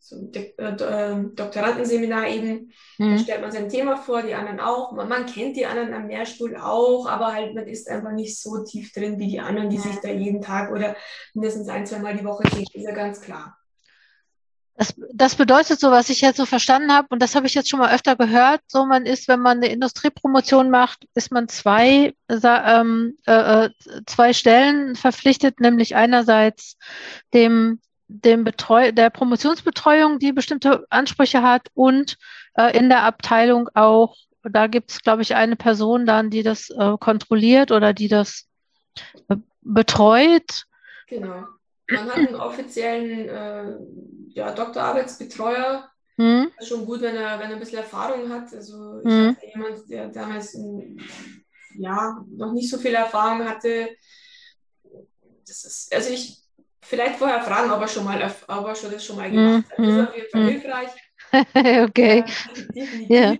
so 0.08 0.16
ein 0.16 0.32
äh, 0.34 0.52
ähm, 0.58 1.34
Doktorandenseminar 1.34 2.28
eben. 2.28 2.72
Mhm. 2.98 3.16
Da 3.16 3.18
stellt 3.18 3.40
man 3.40 3.52
sein 3.52 3.68
Thema 3.68 3.96
vor, 3.96 4.22
die 4.22 4.34
anderen 4.34 4.60
auch. 4.60 4.92
Man, 4.92 5.08
man, 5.08 5.26
kennt 5.26 5.56
die 5.56 5.66
anderen 5.66 5.92
am 5.92 6.08
Lehrstuhl 6.08 6.56
auch, 6.56 7.06
aber 7.08 7.32
halt 7.32 7.54
man 7.54 7.66
ist 7.66 7.88
einfach 7.88 8.12
nicht 8.12 8.40
so 8.40 8.64
tief 8.64 8.92
drin 8.92 9.18
wie 9.18 9.28
die 9.28 9.40
anderen, 9.40 9.70
die 9.70 9.78
sich 9.78 9.96
da 10.02 10.08
jeden 10.08 10.40
Tag 10.40 10.70
oder 10.70 10.96
mindestens 11.34 11.68
ein, 11.68 11.86
zwei 11.86 11.98
Mal 11.98 12.16
die 12.16 12.24
Woche 12.24 12.44
sehen. 12.52 12.66
Ist 12.72 12.84
ja 12.84 12.92
ganz 12.92 13.20
klar. 13.20 13.58
Das, 14.78 14.94
das 15.12 15.34
bedeutet 15.34 15.80
so, 15.80 15.90
was 15.90 16.08
ich 16.08 16.20
jetzt 16.20 16.36
so 16.36 16.46
verstanden 16.46 16.92
habe, 16.92 17.08
und 17.10 17.20
das 17.20 17.34
habe 17.34 17.48
ich 17.48 17.54
jetzt 17.54 17.68
schon 17.68 17.80
mal 17.80 17.92
öfter 17.92 18.14
gehört, 18.14 18.60
so 18.68 18.86
man 18.86 19.06
ist, 19.06 19.26
wenn 19.26 19.40
man 19.40 19.56
eine 19.56 19.72
Industriepromotion 19.72 20.70
macht, 20.70 21.04
ist 21.14 21.32
man 21.32 21.48
zwei, 21.48 22.14
ähm, 22.28 23.18
äh, 23.26 23.64
äh, 23.64 23.70
zwei 24.06 24.32
Stellen 24.32 24.94
verpflichtet, 24.94 25.58
nämlich 25.58 25.96
einerseits 25.96 26.76
dem 27.34 27.80
dem 28.08 28.42
Betreu 28.42 28.90
der 28.90 29.10
Promotionsbetreuung, 29.10 30.18
die 30.18 30.32
bestimmte 30.32 30.86
Ansprüche 30.90 31.42
hat 31.42 31.68
und 31.74 32.16
äh, 32.54 32.76
in 32.76 32.88
der 32.88 33.02
Abteilung 33.02 33.68
auch, 33.74 34.16
da 34.42 34.66
gibt 34.66 34.90
es, 34.90 35.02
glaube 35.02 35.22
ich, 35.22 35.34
eine 35.34 35.56
Person 35.56 36.06
dann, 36.06 36.30
die 36.30 36.42
das 36.42 36.70
äh, 36.70 36.96
kontrolliert 36.98 37.70
oder 37.70 37.92
die 37.92 38.08
das 38.08 38.46
äh, 39.28 39.36
betreut. 39.60 40.64
Genau. 41.06 41.44
Man 41.90 42.06
hat 42.06 42.16
einen 42.16 42.34
offiziellen 42.34 43.28
äh, 43.28 43.76
ja, 44.30 44.52
Doktorarbeitsbetreuer. 44.52 45.88
Hm. 46.16 46.50
Das 46.56 46.64
ist 46.64 46.68
schon 46.68 46.86
gut, 46.86 47.00
wenn 47.00 47.16
er, 47.16 47.38
wenn 47.38 47.50
er 47.50 47.56
ein 47.56 47.60
bisschen 47.60 47.78
Erfahrung 47.78 48.30
hat. 48.30 48.52
Also 48.52 49.00
ich 49.00 49.10
hm. 49.10 49.36
hatte 49.36 49.46
jemand, 49.46 49.90
der 49.90 50.08
damals 50.08 50.54
in, 50.54 51.00
ja, 51.76 52.24
noch 52.30 52.52
nicht 52.52 52.70
so 52.70 52.78
viel 52.78 52.94
Erfahrung 52.94 53.46
hatte. 53.46 53.90
Das 55.46 55.64
ist, 55.64 55.94
also 55.94 56.12
ich 56.12 56.47
vielleicht 56.82 57.16
vorher 57.16 57.42
fragen, 57.42 57.70
ob 57.70 57.80
er 57.80 57.88
schon 57.88 58.04
mal, 58.04 58.20
ob 58.48 58.66
er 58.66 58.74
schon 58.74 58.90
das 58.90 59.04
schon 59.04 59.16
mal 59.16 59.30
gemacht 59.30 59.64
hat. 59.70 59.78
Das 59.78 59.86
ist 59.86 59.92
mhm, 59.92 60.06
auf 60.06 60.16
jeden 60.16 60.30
Fall 60.30 60.42
mhm. 60.42 60.48
hilfreich. 60.48 60.88
okay. 61.88 62.24
Ja, 63.08 63.36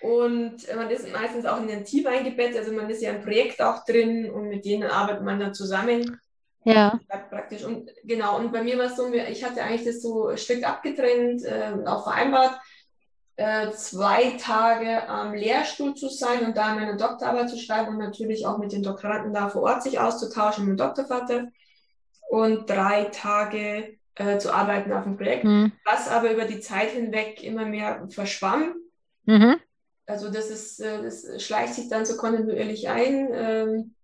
Und 0.00 0.76
man 0.76 0.90
ist 0.90 1.12
meistens 1.12 1.46
auch 1.46 1.60
in 1.62 1.70
ein 1.70 1.84
Team 1.84 2.06
eingebettet, 2.06 2.58
also 2.58 2.72
man 2.72 2.90
ist 2.90 3.02
ja 3.02 3.12
im 3.12 3.22
Projekt 3.22 3.62
auch 3.62 3.84
drin 3.84 4.30
und 4.30 4.48
mit 4.48 4.64
denen 4.64 4.90
arbeitet 4.90 5.22
man 5.22 5.38
dann 5.38 5.54
zusammen. 5.54 6.20
Ja. 6.64 6.98
Praktisch. 7.28 7.64
Und 7.64 7.90
genau, 8.04 8.38
und 8.38 8.50
bei 8.50 8.62
mir 8.62 8.78
war 8.78 8.86
es 8.86 8.96
so, 8.96 9.12
ich 9.12 9.44
hatte 9.44 9.62
eigentlich 9.62 9.84
das 9.84 10.00
so 10.00 10.34
strikt 10.34 10.64
abgetrennt 10.64 11.44
äh, 11.44 11.72
und 11.74 11.86
auch 11.86 12.04
vereinbart, 12.04 12.58
äh, 13.36 13.70
zwei 13.72 14.36
Tage 14.40 15.08
am 15.08 15.34
Lehrstuhl 15.34 15.94
zu 15.94 16.08
sein 16.08 16.44
und 16.46 16.56
da 16.56 16.74
meine 16.74 16.96
Doktorarbeit 16.96 17.50
zu 17.50 17.58
schreiben 17.58 17.88
und 17.88 17.98
natürlich 17.98 18.46
auch 18.46 18.58
mit 18.58 18.72
den 18.72 18.82
Doktoranden 18.82 19.34
da 19.34 19.48
vor 19.48 19.62
Ort 19.62 19.82
sich 19.82 19.98
auszutauschen 19.98 20.64
mit 20.64 20.78
dem 20.78 20.86
Doktorvater 20.86 21.48
und 22.34 22.68
drei 22.68 23.04
Tage 23.04 23.96
äh, 24.16 24.38
zu 24.38 24.52
arbeiten 24.52 24.92
auf 24.92 25.04
dem 25.04 25.16
Projekt, 25.16 25.44
mhm. 25.44 25.70
was 25.84 26.08
aber 26.08 26.32
über 26.32 26.46
die 26.46 26.58
Zeit 26.58 26.90
hinweg 26.90 27.44
immer 27.44 27.64
mehr 27.64 28.08
verschwamm. 28.10 28.74
Mhm. 29.24 29.60
Also 30.06 30.32
das 30.32 30.50
ist, 30.50 30.80
äh, 30.80 31.00
das 31.00 31.40
schleicht 31.40 31.74
sich 31.74 31.88
dann 31.88 32.04
so 32.04 32.16
kontinuierlich 32.16 32.88
ein. 32.88 33.28
Ähm, 33.32 33.94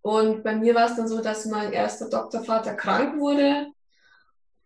und 0.00 0.42
bei 0.42 0.56
mir 0.56 0.74
war 0.74 0.86
es 0.86 0.96
dann 0.96 1.06
so, 1.06 1.20
dass 1.20 1.44
mein 1.44 1.74
erster 1.74 2.08
Doktorvater 2.08 2.72
krank 2.72 3.20
wurde. 3.20 3.66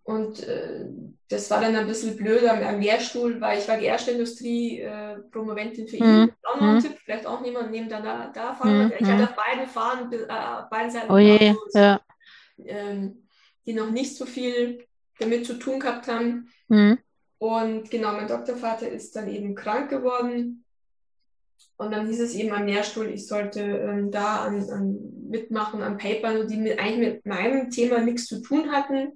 Und 0.05 0.45
äh, 0.45 0.87
das 1.29 1.51
war 1.51 1.61
dann 1.61 1.75
ein 1.75 1.89
bisschen 1.89 2.17
blöd 2.17 2.45
am, 2.45 2.63
am 2.63 2.81
Lehrstuhl, 2.81 3.41
weil 3.41 3.59
ich 3.59 3.67
war 3.67 3.77
die 3.77 3.87
erste 3.87 4.13
Industrie-Promoventin 4.13 5.87
äh, 5.87 5.89
für 5.89 5.97
ihn. 5.97 6.21
Mhm. 6.21 6.33
Auch 6.45 6.61
noch 6.61 6.69
ein 6.69 6.75
mhm. 6.77 6.81
Tipp, 6.81 6.97
vielleicht 7.05 7.27
auch 7.27 7.41
niemand 7.41 7.73
neben 7.73 7.89
da, 7.89 8.31
da 8.33 8.55
fahren. 8.55 8.85
Mhm. 8.85 8.93
Ich 9.01 9.07
hatte 9.09 9.25
auf 9.25 9.35
beiden 9.35 9.67
Fahren, 9.67 10.13
äh, 10.13 10.71
beiden 10.71 10.91
Seiten. 10.93 11.13
Oh 11.13 11.19
je, 11.19 11.57
ja 11.75 12.01
ähm, 12.65 13.29
die 13.67 13.73
noch 13.73 13.91
nicht 13.91 14.17
so 14.17 14.27
viel 14.27 14.87
damit 15.19 15.47
zu 15.47 15.59
tun 15.59 15.81
gehabt 15.81 16.09
haben. 16.09 16.49
Mhm. 16.69 16.99
Und 17.39 17.91
genau, 17.91 18.13
mein 18.13 18.29
Doktorvater 18.29 18.89
ist 18.89 19.15
dann 19.15 19.29
eben 19.29 19.55
krank 19.55 19.91
geworden. 19.91 20.65
Und 21.77 21.93
dann 21.93 22.09
hieß 22.09 22.21
es 22.21 22.35
eben 22.35 22.53
am 22.53 22.67
Lehrstuhl, 22.67 23.09
ich 23.09 23.27
sollte 23.27 23.61
ähm, 23.61 24.11
da 24.11 24.45
an, 24.45 24.69
an 24.71 24.99
mitmachen, 25.29 25.83
an 25.83 25.97
Papern, 25.97 26.49
die 26.49 26.57
mit, 26.57 26.79
eigentlich 26.79 27.15
mit 27.15 27.27
meinem 27.27 27.71
Thema 27.71 28.01
nichts 28.01 28.27
zu 28.27 28.43
tun 28.43 28.73
hatten. 28.73 29.13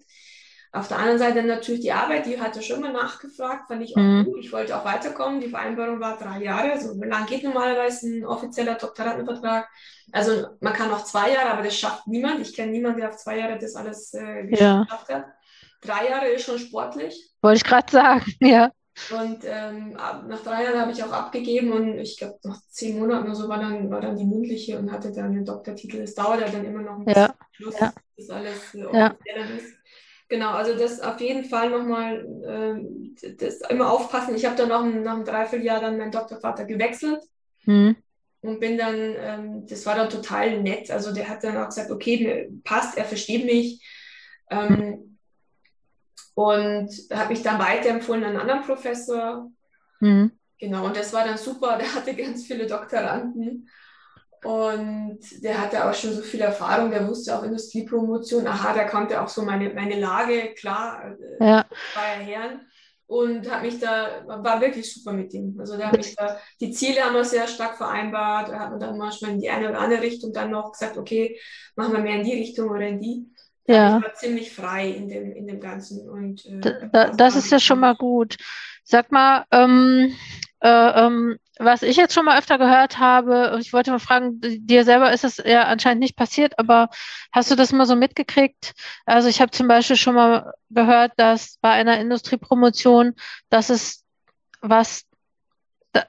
Auf 0.75 0.89
der 0.89 0.99
anderen 0.99 1.19
Seite 1.19 1.43
natürlich 1.43 1.83
die 1.83 1.93
Arbeit, 1.93 2.25
die 2.25 2.41
hatte 2.41 2.63
schon 2.63 2.81
mal 2.81 2.93
nachgefragt, 2.93 3.69
fand 3.69 3.83
ich 3.83 3.95
auch 3.95 4.01
mhm. 4.01 4.25
gut. 4.25 4.39
Ich 4.41 4.53
wollte 4.53 4.75
auch 4.75 4.87
weiterkommen. 4.87 5.41
Die 5.41 5.51
Vereinbarung 5.51 6.01
war 6.01 6.17
drei 6.17 6.43
Jahre. 6.43 6.73
Also 6.73 6.99
wie 6.99 7.09
lange 7.09 7.27
geht 7.27 7.45
normalerweise 7.45 8.07
ein 8.07 8.25
offizieller 8.25 8.77
Doktorandenvertrag? 8.77 9.69
Also 10.13 10.47
man 10.61 10.73
kann 10.73 10.91
auch 10.91 11.05
zwei 11.05 11.33
Jahre, 11.33 11.51
aber 11.51 11.63
das 11.63 11.77
schafft 11.77 12.07
niemand. 12.07 12.41
Ich 12.41 12.55
kenne 12.55 12.73
niemanden, 12.73 13.01
der 13.01 13.11
auf 13.11 13.19
zwei 13.19 13.39
Jahre 13.39 13.59
das 13.59 13.77
alles 13.77 14.15
äh, 14.15 14.47
geschafft 14.47 15.11
ja. 15.11 15.15
hat. 15.17 15.27
Drei 15.83 16.09
Jahre 16.09 16.29
ist 16.29 16.47
schon 16.47 16.59
sportlich. 16.59 17.33
Wollte 17.43 17.57
ich 17.59 17.65
gerade 17.65 17.93
sagen, 17.93 18.25
ja. 18.41 18.73
Und 19.11 19.39
ähm, 19.45 19.93
nach 19.93 20.43
drei 20.43 20.65
Jahren 20.65 20.81
habe 20.81 20.93
ich 20.93 21.03
auch 21.03 21.13
abgegeben 21.13 21.73
und 21.73 21.99
ich 21.99 22.19
glaube, 22.19 22.39
nach 22.45 22.61
zehn 22.69 22.99
Monaten 22.99 23.25
oder 23.25 23.35
so 23.35 23.49
war 23.49 23.59
dann, 23.59 23.91
war 23.91 24.01
dann 24.01 24.17
die 24.17 24.25
mündliche 24.25 24.79
und 24.79 24.93
hatte 24.93 25.13
dann 25.13 25.33
den 25.33 25.45
Doktortitel. 25.45 25.99
Es 25.99 26.15
dauert 26.15 26.41
ja 26.41 26.49
dann 26.49 26.65
immer 26.65 26.83
noch 26.83 26.99
ein 26.99 27.05
bisschen 27.05 27.23
ja. 27.23 27.35
Schluss, 27.53 27.81
ja. 27.81 27.93
bis 28.17 28.31
alles 28.31 28.75
äh, 28.75 28.85
offiziell 28.85 29.19
ja. 29.37 29.57
ist. 29.57 29.82
Genau, 30.33 30.53
also 30.53 30.75
das 30.75 30.99
auf 31.01 31.21
jeden 31.21 31.45
Fall 31.45 31.69
nochmal, 31.69 32.25
äh, 33.23 33.35
das 33.35 33.61
immer 33.69 33.91
aufpassen. 33.91 34.35
Ich 34.35 34.47
habe 34.47 34.57
dann 34.57 34.71
noch 34.71 34.83
nach 34.83 35.17
einem 35.17 35.25
Dreivierteljahr 35.27 35.81
dann 35.81 35.99
meinen 35.99 36.11
Doktorvater 36.11 36.65
gewechselt. 36.65 37.21
Mhm 37.65 37.97
und 38.43 38.59
bin 38.59 38.77
dann, 38.77 38.97
ähm, 38.97 39.67
das 39.69 39.87
war 39.87 39.95
dann 39.95 40.11
total 40.11 40.61
nett. 40.61 40.91
Also 40.91 41.15
der 41.15 41.29
hat 41.29 41.45
dann 41.45 41.57
auch 41.57 41.67
gesagt, 41.67 41.91
okay, 41.91 42.51
passt, 42.65 42.99
er 42.99 43.05
versteht 43.05 43.45
mich. 43.45 43.87
Ähm, 44.51 45.19
und 46.35 46.91
hat 47.13 47.31
mich 47.31 47.43
dann 47.43 47.61
weiterempfohlen 47.61 48.25
an 48.25 48.31
einen 48.31 48.41
anderen 48.41 48.63
Professor. 48.63 49.51
Mhm. 50.01 50.33
Genau, 50.59 50.87
und 50.87 50.97
das 50.97 51.13
war 51.13 51.25
dann 51.25 51.39
super. 51.39 51.79
Der 51.81 51.95
hatte 51.95 52.15
ganz 52.15 52.45
viele 52.45 52.67
Doktoranden. 52.67 53.69
Und 54.45 55.21
der 55.43 55.61
hatte 55.61 55.89
auch 55.89 55.95
schon 55.95 56.13
so 56.13 56.23
viel 56.23 56.41
Erfahrung, 56.41 56.91
der 56.91 57.07
wusste 57.07 57.37
auch 57.37 57.45
Industriepromotion. 57.45 58.47
Aha, 58.47 58.73
der 58.75 58.87
kannte 58.87 59.21
auch 59.21 59.29
so 59.29 59.43
meine, 59.43 59.73
meine 59.73 60.01
Lage, 60.01 60.55
klar, 60.55 61.17
äh, 61.39 61.45
ja. 61.45 61.67
war 61.95 62.17
ja 62.17 62.25
Herren 62.25 62.61
und 63.13 63.51
hat 63.51 63.63
mich 63.63 63.79
da, 63.79 64.25
war 64.27 64.61
wirklich 64.61 64.91
super 64.91 65.13
mit 65.13 65.35
ihm. 65.35 65.55
Also 65.61 65.77
der 65.77 65.89
hat 65.89 65.97
mich 65.99 66.17
da, 66.17 66.39
die 66.61 66.71
Ziele 66.71 67.03
haben 67.03 67.15
wir 67.15 67.25
sehr 67.25 67.47
stark 67.47 67.77
vereinbart, 67.77 68.49
da 68.49 68.59
hat 68.59 68.71
man 68.71 68.81
dann 68.81 68.97
manchmal 68.97 69.33
in 69.33 69.41
die 69.41 69.51
eine 69.51 69.69
oder 69.69 69.81
andere 69.81 70.01
Richtung 70.01 70.33
dann 70.33 70.51
noch 70.51 70.73
gesagt, 70.73 70.97
okay, 70.97 71.39
machen 71.77 71.93
wir 71.93 72.01
mehr 72.01 72.17
in 72.17 72.25
die 72.25 72.33
Richtung 72.33 72.71
oder 72.71 72.89
in 72.89 73.01
die. 73.01 73.27
Ja. 73.67 73.99
Ich 73.99 74.05
war 74.05 74.15
ziemlich 74.15 74.55
frei 74.55 74.89
in 74.89 75.09
dem, 75.09 75.31
in 75.33 75.47
dem 75.47 75.61
Ganzen. 75.61 76.09
Und, 76.09 76.47
äh, 76.47 76.61
da, 76.61 77.11
das, 77.11 77.17
das 77.17 77.37
ist 77.37 77.53
ja 77.53 77.61
schon 77.61 77.81
mal 77.81 77.95
gut. 77.95 78.37
Sag 78.83 79.13
mal, 79.13 79.45
ähm, 79.51 80.15
äh, 80.63 81.07
ähm, 81.07 81.39
was 81.59 81.83
ich 81.83 81.97
jetzt 81.97 82.15
schon 82.15 82.25
mal 82.25 82.39
öfter 82.39 82.57
gehört 82.57 82.99
habe, 82.99 83.59
ich 83.61 83.73
wollte 83.73 83.91
mal 83.91 83.99
fragen, 83.99 84.41
dir 84.41 84.85
selber 84.85 85.13
ist 85.13 85.25
es 85.25 85.39
ja 85.45 85.65
anscheinend 85.65 86.01
nicht 86.01 86.17
passiert, 86.17 86.59
aber 86.59 86.89
hast 87.33 87.51
du 87.51 87.57
das 87.57 87.73
mal 87.73 87.85
so 87.85 87.97
mitgekriegt? 87.97 88.73
Also 89.05 89.29
ich 89.29 89.41
habe 89.41 89.51
zum 89.51 89.67
Beispiel 89.67 89.97
schon 89.97 90.15
mal 90.15 90.55
gehört, 90.71 91.13
dass 91.17 91.59
bei 91.61 91.71
einer 91.71 91.99
Industriepromotion, 91.99 93.15
dass 93.51 93.71
es 93.71 94.05
was, 94.61 95.05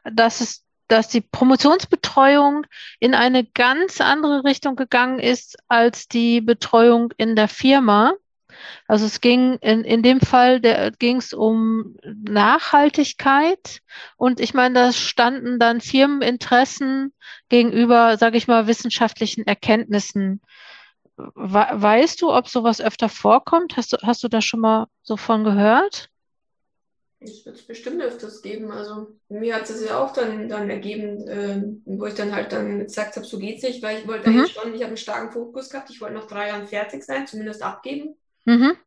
dass 0.03 0.41
es, 0.41 0.63
dass 0.87 1.07
die 1.07 1.21
Promotionsbetreuung 1.21 2.67
in 2.99 3.15
eine 3.15 3.43
ganz 3.43 4.01
andere 4.01 4.43
Richtung 4.43 4.75
gegangen 4.75 5.17
ist 5.17 5.57
als 5.67 6.07
die 6.07 6.41
Betreuung 6.41 7.11
in 7.17 7.35
der 7.35 7.47
Firma. 7.47 8.13
Also 8.87 9.05
es 9.05 9.21
ging 9.21 9.57
in, 9.61 9.83
in 9.83 10.03
dem 10.03 10.19
Fall 10.19 10.61
ging 10.99 11.17
es 11.17 11.33
um 11.33 11.95
Nachhaltigkeit 12.03 13.81
und 14.17 14.39
ich 14.39 14.53
meine, 14.53 14.75
da 14.75 14.91
standen 14.93 15.59
dann 15.59 15.81
Firmeninteressen 15.81 17.13
gegenüber, 17.49 18.17
sage 18.17 18.37
ich 18.37 18.47
mal, 18.47 18.67
wissenschaftlichen 18.67 19.45
Erkenntnissen. 19.45 20.41
Weißt 21.15 22.21
du, 22.21 22.31
ob 22.31 22.47
sowas 22.47 22.81
öfter 22.81 23.09
vorkommt? 23.09 23.77
Hast 23.77 23.93
du, 23.93 23.97
hast 24.01 24.23
du 24.23 24.27
da 24.27 24.41
schon 24.41 24.61
mal 24.61 24.87
so 25.03 25.15
von 25.17 25.43
gehört? 25.43 26.09
Ich 27.25 27.45
würde 27.45 27.57
es 27.57 27.65
bestimmt 27.65 28.01
öfters 28.01 28.41
geben. 28.41 28.71
Also 28.71 29.07
mir 29.29 29.55
hat 29.55 29.69
es 29.69 29.83
ja 29.85 30.03
auch 30.03 30.11
dann, 30.11 30.49
dann 30.49 30.69
ergeben, 30.69 31.27
äh, 31.27 31.61
wo 31.85 32.05
ich 32.05 32.15
dann 32.15 32.35
halt 32.35 32.51
dann 32.51 32.79
gesagt 32.79 33.15
habe, 33.15 33.25
so 33.25 33.39
geht 33.39 33.57
es 33.57 33.63
nicht, 33.63 33.81
weil 33.81 33.99
ich 33.99 34.07
wollte 34.07 34.29
mhm. 34.29 34.39
eigentlich 34.39 34.53
schon, 34.53 34.73
ich 34.73 34.81
habe 34.81 34.87
einen 34.87 34.97
starken 34.97 35.31
Fokus 35.31 35.69
gehabt, 35.69 35.89
ich 35.89 36.01
wollte 36.01 36.15
nach 36.15 36.27
drei 36.27 36.49
Jahren 36.49 36.67
fertig 36.67 37.03
sein, 37.03 37.27
zumindest 37.27 37.61
abgeben. 37.61 38.15
Mhm. 38.45 38.77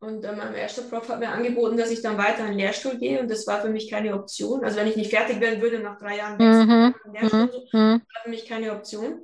Und 0.00 0.24
äh, 0.24 0.32
mein 0.32 0.54
erster 0.54 0.82
Prof 0.82 1.08
hat 1.08 1.20
mir 1.20 1.28
angeboten, 1.28 1.76
dass 1.76 1.90
ich 1.92 2.02
dann 2.02 2.18
weiter 2.18 2.40
in 2.40 2.48
den 2.48 2.58
Lehrstuhl 2.58 2.98
gehe 2.98 3.20
und 3.20 3.30
das 3.30 3.46
war 3.46 3.62
für 3.62 3.68
mich 3.68 3.88
keine 3.88 4.14
Option. 4.14 4.64
Also 4.64 4.76
wenn 4.76 4.88
ich 4.88 4.96
nicht 4.96 5.10
fertig 5.10 5.38
werden 5.40 5.62
würde 5.62 5.78
nach 5.78 5.98
drei 5.98 6.16
Jahren 6.16 6.38
wechseln, 6.40 6.68
mhm. 6.68 7.12
Lehrstuhl, 7.12 7.68
mhm. 7.72 8.00
war 8.00 8.22
für 8.24 8.30
mich 8.30 8.46
keine 8.46 8.72
Option. 8.72 9.22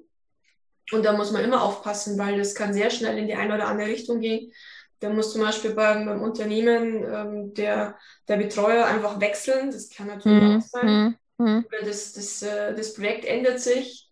Und 0.92 1.04
da 1.04 1.12
muss 1.12 1.32
man 1.32 1.44
immer 1.44 1.62
aufpassen, 1.62 2.16
weil 2.16 2.38
das 2.38 2.54
kann 2.54 2.72
sehr 2.72 2.90
schnell 2.90 3.18
in 3.18 3.26
die 3.26 3.34
eine 3.34 3.54
oder 3.54 3.66
andere 3.66 3.88
Richtung 3.88 4.20
gehen. 4.20 4.52
Da 5.00 5.10
muss 5.10 5.32
zum 5.32 5.42
Beispiel 5.42 5.72
beim, 5.74 6.06
beim 6.06 6.22
Unternehmen 6.22 7.04
ähm, 7.04 7.54
der, 7.54 7.96
der 8.28 8.36
Betreuer 8.36 8.86
einfach 8.86 9.20
wechseln. 9.20 9.70
Das 9.70 9.90
kann 9.90 10.06
natürlich 10.06 10.42
mhm. 10.42 10.58
auch 10.58 10.62
sein. 10.62 11.16
Mhm. 11.38 11.64
Oder 11.68 11.86
das, 11.86 12.12
das, 12.12 12.42
äh, 12.42 12.74
das 12.74 12.94
Projekt 12.94 13.24
ändert 13.24 13.60
sich 13.60 14.07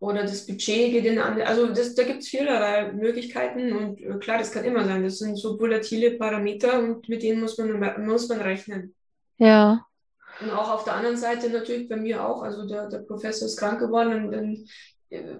oder 0.00 0.22
das 0.22 0.46
Budget 0.46 0.92
geht 0.92 1.04
in 1.04 1.18
andere. 1.18 1.46
Also 1.46 1.66
das, 1.68 1.94
da 1.94 2.04
gibt 2.04 2.22
es 2.22 2.28
vielerlei 2.28 2.90
Möglichkeiten 2.92 3.72
und 3.72 4.00
äh, 4.00 4.18
klar, 4.18 4.38
das 4.38 4.50
kann 4.50 4.64
immer 4.64 4.84
sein. 4.84 5.04
Das 5.04 5.18
sind 5.18 5.36
so 5.36 5.60
volatile 5.60 6.12
Parameter 6.12 6.78
und 6.80 7.08
mit 7.08 7.22
denen 7.22 7.40
muss 7.40 7.58
man, 7.58 8.06
muss 8.06 8.28
man 8.28 8.40
rechnen. 8.40 8.94
Ja. 9.36 9.86
Und 10.40 10.50
auch 10.50 10.70
auf 10.70 10.84
der 10.84 10.94
anderen 10.94 11.18
Seite 11.18 11.50
natürlich 11.50 11.88
bei 11.88 11.96
mir 11.96 12.26
auch. 12.26 12.42
Also 12.42 12.66
der, 12.66 12.88
der 12.88 13.00
Professor 13.00 13.46
ist 13.46 13.58
krank 13.58 13.78
geworden 13.78 14.24
und 14.24 14.32
dann 14.32 14.64
äh, 15.10 15.36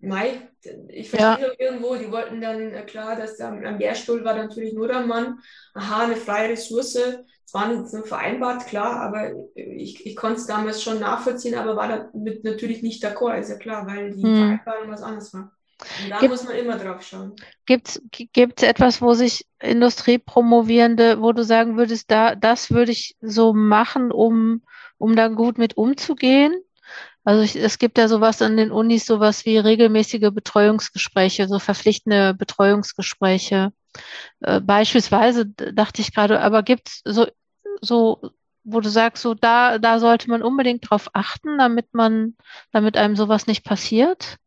Mai, 0.00 0.48
ich 0.88 1.10
verstehe 1.10 1.48
ja. 1.48 1.66
irgendwo, 1.66 1.96
die 1.96 2.12
wollten 2.12 2.40
dann, 2.40 2.72
äh, 2.72 2.82
klar, 2.82 3.16
dass 3.16 3.38
da 3.38 3.48
am 3.48 3.78
Lehrstuhl 3.78 4.24
war 4.24 4.36
natürlich 4.36 4.74
nur 4.74 4.86
der 4.86 5.00
Mann. 5.00 5.40
Aha, 5.74 6.04
eine 6.04 6.16
freie 6.16 6.50
Ressource. 6.50 6.98
Es 7.46 7.54
war 7.54 7.68
nicht 7.68 8.06
vereinbart, 8.06 8.66
klar, 8.66 9.00
aber 9.00 9.32
ich, 9.54 10.06
ich 10.06 10.16
konnte 10.16 10.40
es 10.40 10.46
damals 10.46 10.82
schon 10.82 11.00
nachvollziehen, 11.00 11.54
aber 11.54 11.76
war 11.76 11.88
damit 11.88 12.42
natürlich 12.44 12.82
nicht 12.82 13.04
d'accord, 13.04 13.38
ist 13.38 13.50
ja 13.50 13.56
klar, 13.56 13.86
weil 13.86 14.12
die 14.12 14.22
hm. 14.22 14.36
Vereinbarung 14.36 14.90
was 14.90 15.02
anderes 15.02 15.34
war. 15.34 15.52
Und 16.02 16.10
da 16.10 16.18
Gibt, 16.18 16.30
muss 16.30 16.44
man 16.44 16.56
immer 16.56 16.78
drauf 16.78 17.02
schauen. 17.02 17.34
Gibt 17.66 17.88
es 17.88 18.62
etwas, 18.62 19.02
wo 19.02 19.12
sich 19.14 19.46
Industriepromovierende, 19.60 21.20
wo 21.20 21.32
du 21.32 21.44
sagen 21.44 21.76
würdest, 21.76 22.10
da, 22.10 22.34
das 22.34 22.70
würde 22.70 22.92
ich 22.92 23.16
so 23.20 23.52
machen, 23.52 24.10
um, 24.10 24.62
um 24.98 25.16
da 25.16 25.28
gut 25.28 25.58
mit 25.58 25.76
umzugehen? 25.76 26.54
Also 27.24 27.42
ich, 27.42 27.56
es 27.56 27.78
gibt 27.78 27.98
ja 27.98 28.06
sowas 28.06 28.42
an 28.42 28.56
den 28.56 28.70
Unis, 28.70 29.06
sowas 29.06 29.44
wie 29.46 29.56
regelmäßige 29.58 30.30
Betreuungsgespräche, 30.32 31.48
so 31.48 31.58
verpflichtende 31.58 32.34
Betreuungsgespräche. 32.34 33.72
Äh, 34.40 34.60
beispielsweise 34.60 35.46
dachte 35.46 36.02
ich 36.02 36.14
gerade, 36.14 36.40
aber 36.40 36.62
gibt 36.62 36.88
es 36.88 37.02
so, 37.04 37.26
so, 37.80 38.30
wo 38.64 38.80
du 38.80 38.88
sagst, 38.88 39.22
so 39.22 39.34
da, 39.34 39.78
da 39.78 39.98
sollte 39.98 40.30
man 40.30 40.42
unbedingt 40.42 40.88
drauf 40.88 41.10
achten, 41.12 41.58
damit 41.58 41.92
man, 41.92 42.36
damit 42.72 42.96
einem 42.96 43.16
sowas 43.16 43.46
nicht 43.46 43.64
passiert? 43.64 44.38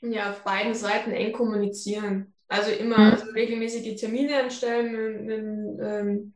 Ja, 0.00 0.30
auf 0.30 0.44
beiden 0.44 0.74
Seiten 0.74 1.10
eng 1.10 1.32
kommunizieren. 1.32 2.34
Also 2.48 2.70
immer 2.70 2.96
hm. 2.96 3.12
also 3.12 3.30
regelmäßige 3.32 4.00
Termine 4.00 4.42
anstellen, 4.42 4.92
mit, 4.92 5.22
mit, 5.22 5.86
ähm, 5.86 6.34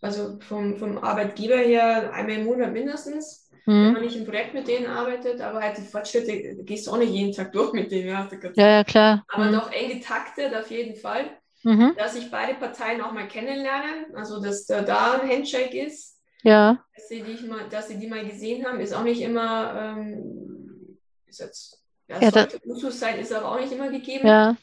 also 0.00 0.38
vom, 0.40 0.76
vom 0.76 0.98
Arbeitgeber 0.98 1.56
her 1.56 2.12
einmal 2.12 2.36
im 2.36 2.44
Monat 2.44 2.72
mindestens 2.72 3.50
mhm. 3.66 3.84
wenn 3.86 3.92
man 3.92 4.02
nicht 4.02 4.16
im 4.16 4.24
Projekt 4.24 4.54
mit 4.54 4.68
denen 4.68 4.86
arbeitet, 4.86 5.40
aber 5.40 5.60
halt 5.60 5.78
die 5.78 5.82
Fortschritte 5.82 6.64
gehst 6.64 6.86
du 6.86 6.92
auch 6.92 6.98
nicht 6.98 7.12
jeden 7.12 7.32
Tag 7.32 7.52
durch 7.52 7.72
mit 7.72 7.90
denen. 7.90 8.08
Ja, 8.08 8.28
ja, 8.54 8.68
ja 8.68 8.84
klar. 8.84 9.24
Aber 9.28 9.46
mhm. 9.46 9.52
noch 9.52 9.72
eng 9.72 9.88
getaktet 9.88 10.54
auf 10.54 10.70
jeden 10.70 10.96
Fall, 10.96 11.30
mhm. 11.62 11.94
dass 11.96 12.14
sich 12.14 12.30
beide 12.30 12.54
Parteien 12.54 13.00
auch 13.00 13.12
mal 13.12 13.28
kennenlernen, 13.28 14.14
also 14.14 14.40
dass 14.40 14.66
da, 14.66 14.82
da 14.82 15.20
ein 15.20 15.28
Handshake 15.28 15.86
ist. 15.86 16.18
Ja. 16.42 16.84
Dass 16.94 17.08
sie, 17.08 17.22
die 17.22 17.46
mal, 17.46 17.68
dass 17.68 17.88
sie 17.88 17.98
die 17.98 18.06
mal 18.06 18.26
gesehen 18.26 18.64
haben, 18.64 18.80
ist 18.80 18.94
auch 18.94 19.02
nicht 19.02 19.20
immer, 19.20 19.96
ähm, 19.98 20.98
ist 21.26 21.40
jetzt 21.40 21.80
ja, 22.10 22.18
ja, 22.20 22.30
sollte 22.32 22.60
Usus 22.66 22.98
sein, 22.98 23.20
ist 23.20 23.32
aber 23.32 23.52
auch 23.52 23.60
nicht 23.60 23.70
immer 23.70 23.88
gegeben. 23.88 24.26
Ja, 24.26 24.56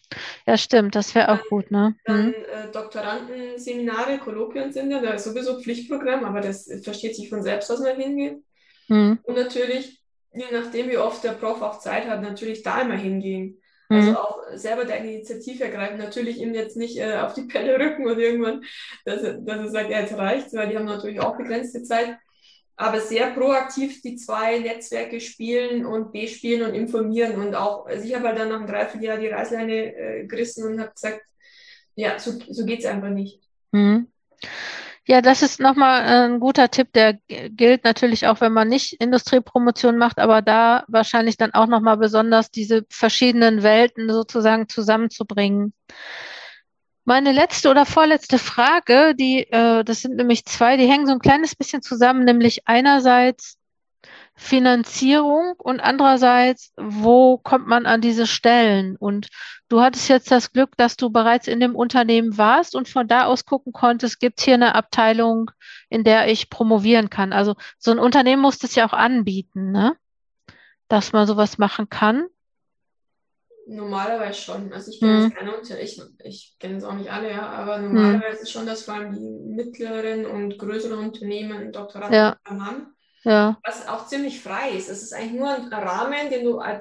ja 0.45 0.57
stimmt, 0.57 0.95
das 0.95 1.15
wäre 1.15 1.31
auch 1.31 1.41
gut. 1.49 1.71
Ne? 1.71 1.95
Dann 2.03 2.27
mhm. 2.27 2.33
äh, 2.33 2.71
Doktorandenseminare, 2.73 4.17
Kolloquien 4.17 4.73
sind 4.73 4.91
ja, 4.91 4.99
da 4.99 5.11
ist 5.11 5.23
sowieso 5.23 5.61
Pflichtprogramm, 5.61 6.25
aber 6.25 6.41
das 6.41 6.69
versteht 6.83 7.15
sich 7.15 7.29
von 7.29 7.41
selbst, 7.41 7.69
dass 7.69 7.79
man 7.79 7.95
hingeht. 7.95 8.43
Mhm. 8.89 9.19
Und 9.23 9.35
natürlich, 9.37 10.03
je 10.33 10.43
nachdem, 10.51 10.89
wie 10.89 10.97
oft 10.97 11.23
der 11.23 11.31
Prof 11.31 11.61
auch 11.61 11.79
Zeit 11.79 12.07
hat, 12.07 12.21
natürlich 12.21 12.63
da 12.63 12.81
immer 12.81 12.97
hingehen. 12.97 13.61
Mhm. 13.89 13.97
Also 13.97 14.17
auch 14.17 14.39
selber 14.53 14.85
der 14.85 14.99
Initiative 14.99 15.63
ergreifen, 15.63 15.97
natürlich 15.97 16.37
ihm 16.37 16.53
jetzt 16.53 16.77
nicht 16.77 16.97
äh, 16.97 17.17
auf 17.17 17.33
die 17.33 17.43
Pelle 17.43 17.79
rücken 17.79 18.05
und 18.07 18.19
irgendwann, 18.19 18.63
dass 19.05 19.23
er, 19.23 19.33
dass 19.33 19.59
er 19.59 19.69
sagt, 19.69 19.89
ja, 19.89 20.01
jetzt 20.01 20.17
reicht's, 20.17 20.53
weil 20.53 20.69
die 20.69 20.77
haben 20.77 20.85
natürlich 20.85 21.19
auch 21.19 21.37
begrenzte 21.37 21.83
Zeit. 21.83 22.17
Aber 22.79 23.01
sehr 23.01 23.31
proaktiv 23.31 24.01
die 24.03 24.17
zwei 24.17 24.59
Netzwerke 24.59 25.19
spielen 25.19 25.83
und 25.85 26.11
bespielen 26.11 26.67
und 26.67 26.75
informieren. 26.75 27.41
Und 27.41 27.55
auch, 27.55 27.87
also 27.87 28.05
ich 28.05 28.13
habe 28.13 28.27
halt 28.27 28.37
dann 28.37 28.49
nach 28.49 28.57
einem 28.57 28.67
Dreivierteljahr 28.67 29.17
die 29.17 29.29
Reißleine 29.29 29.95
äh, 29.95 30.27
gerissen 30.27 30.67
und 30.67 30.79
habe 30.79 30.91
gesagt, 30.91 31.21
ja, 31.95 32.19
so, 32.19 32.33
so 32.49 32.65
geht 32.65 32.81
es 32.81 32.85
einfach 32.85 33.09
nicht. 33.09 33.41
Mhm. 33.71 34.07
Ja, 35.09 35.21
das 35.21 35.41
ist 35.41 35.61
nochmal 35.61 36.01
äh, 36.01 36.25
ein 36.33 36.39
guter 36.41 36.69
Tipp, 36.69 36.91
der 36.91 37.13
gilt 37.29 37.85
natürlich 37.85 38.27
auch, 38.27 38.41
wenn 38.41 38.51
man 38.51 38.67
nicht 38.67 38.93
Industriepromotion 39.01 39.97
macht, 39.97 40.19
aber 40.19 40.41
da 40.41 40.83
wahrscheinlich 40.89 41.37
dann 41.37 41.53
auch 41.53 41.67
nochmal 41.67 41.95
besonders 41.95 42.51
diese 42.51 42.85
verschiedenen 42.89 43.63
Welten 43.63 44.11
sozusagen 44.11 44.67
zusammenzubringen. 44.67 45.73
Meine 47.05 47.31
letzte 47.31 47.69
oder 47.69 47.85
vorletzte 47.85 48.37
Frage, 48.37 49.15
die, 49.15 49.43
äh, 49.49 49.85
das 49.85 50.01
sind 50.01 50.17
nämlich 50.17 50.43
zwei, 50.43 50.75
die 50.75 50.87
hängen 50.91 51.07
so 51.07 51.13
ein 51.13 51.19
kleines 51.19 51.55
bisschen 51.55 51.81
zusammen, 51.81 52.25
nämlich 52.25 52.67
einerseits 52.67 53.56
Finanzierung 54.39 55.55
und 55.57 55.79
andererseits, 55.79 56.71
wo 56.77 57.39
kommt 57.39 57.67
man 57.67 57.87
an 57.87 58.01
diese 58.01 58.27
Stellen? 58.27 58.95
Und 58.95 59.29
du 59.67 59.81
hattest 59.81 60.09
jetzt 60.09 60.29
das 60.29 60.53
Glück, 60.53 60.77
dass 60.77 60.95
du 60.95 61.09
bereits 61.09 61.47
in 61.47 61.59
dem 61.59 61.75
Unternehmen 61.75 62.37
warst 62.37 62.75
und 62.75 62.87
von 62.87 63.07
da 63.07 63.25
aus 63.25 63.45
gucken 63.45 63.73
konntest, 63.73 64.19
gibt 64.19 64.37
es 64.37 64.45
hier 64.45 64.53
eine 64.53 64.75
Abteilung, 64.75 65.49
in 65.89 66.03
der 66.03 66.27
ich 66.27 66.51
promovieren 66.51 67.09
kann. 67.09 67.33
Also 67.33 67.55
so 67.79 67.89
ein 67.89 67.97
Unternehmen 67.97 68.43
muss 68.43 68.59
das 68.59 68.75
ja 68.75 68.87
auch 68.87 68.93
anbieten, 68.93 69.71
ne? 69.71 69.97
dass 70.87 71.13
man 71.13 71.25
sowas 71.25 71.57
machen 71.57 71.89
kann. 71.89 72.27
Normalerweise 73.65 74.39
schon. 74.39 74.71
Also 74.71 74.91
ich 74.91 74.99
kenne 74.99 75.25
mhm. 75.25 75.33
keine 75.33 75.51
ich, 75.81 75.99
ich 76.23 76.55
kenne 76.59 76.77
es 76.77 76.83
auch 76.83 76.93
nicht 76.93 77.11
alle, 77.11 77.31
ja, 77.31 77.49
aber 77.49 77.79
mhm. 77.79 77.95
normalerweise 77.95 78.43
mhm. 78.43 78.47
schon, 78.47 78.65
dass 78.67 78.83
vor 78.83 78.93
allem 78.93 79.13
die 79.13 79.55
mittleren 79.55 80.27
und 80.27 80.59
größeren 80.59 80.99
Unternehmen 80.99 81.71
Doktorate 81.71 82.15
ja. 82.15 82.37
haben. 82.45 82.93
Ja. 83.23 83.57
Was 83.65 83.87
auch 83.87 84.07
ziemlich 84.07 84.41
frei 84.41 84.71
ist. 84.71 84.89
Es 84.89 85.03
ist 85.03 85.13
eigentlich 85.13 85.33
nur 85.33 85.49
ein 85.49 85.73
Rahmen, 85.73 86.29
den 86.29 86.45
du, 86.45 86.59
äh, 86.59 86.79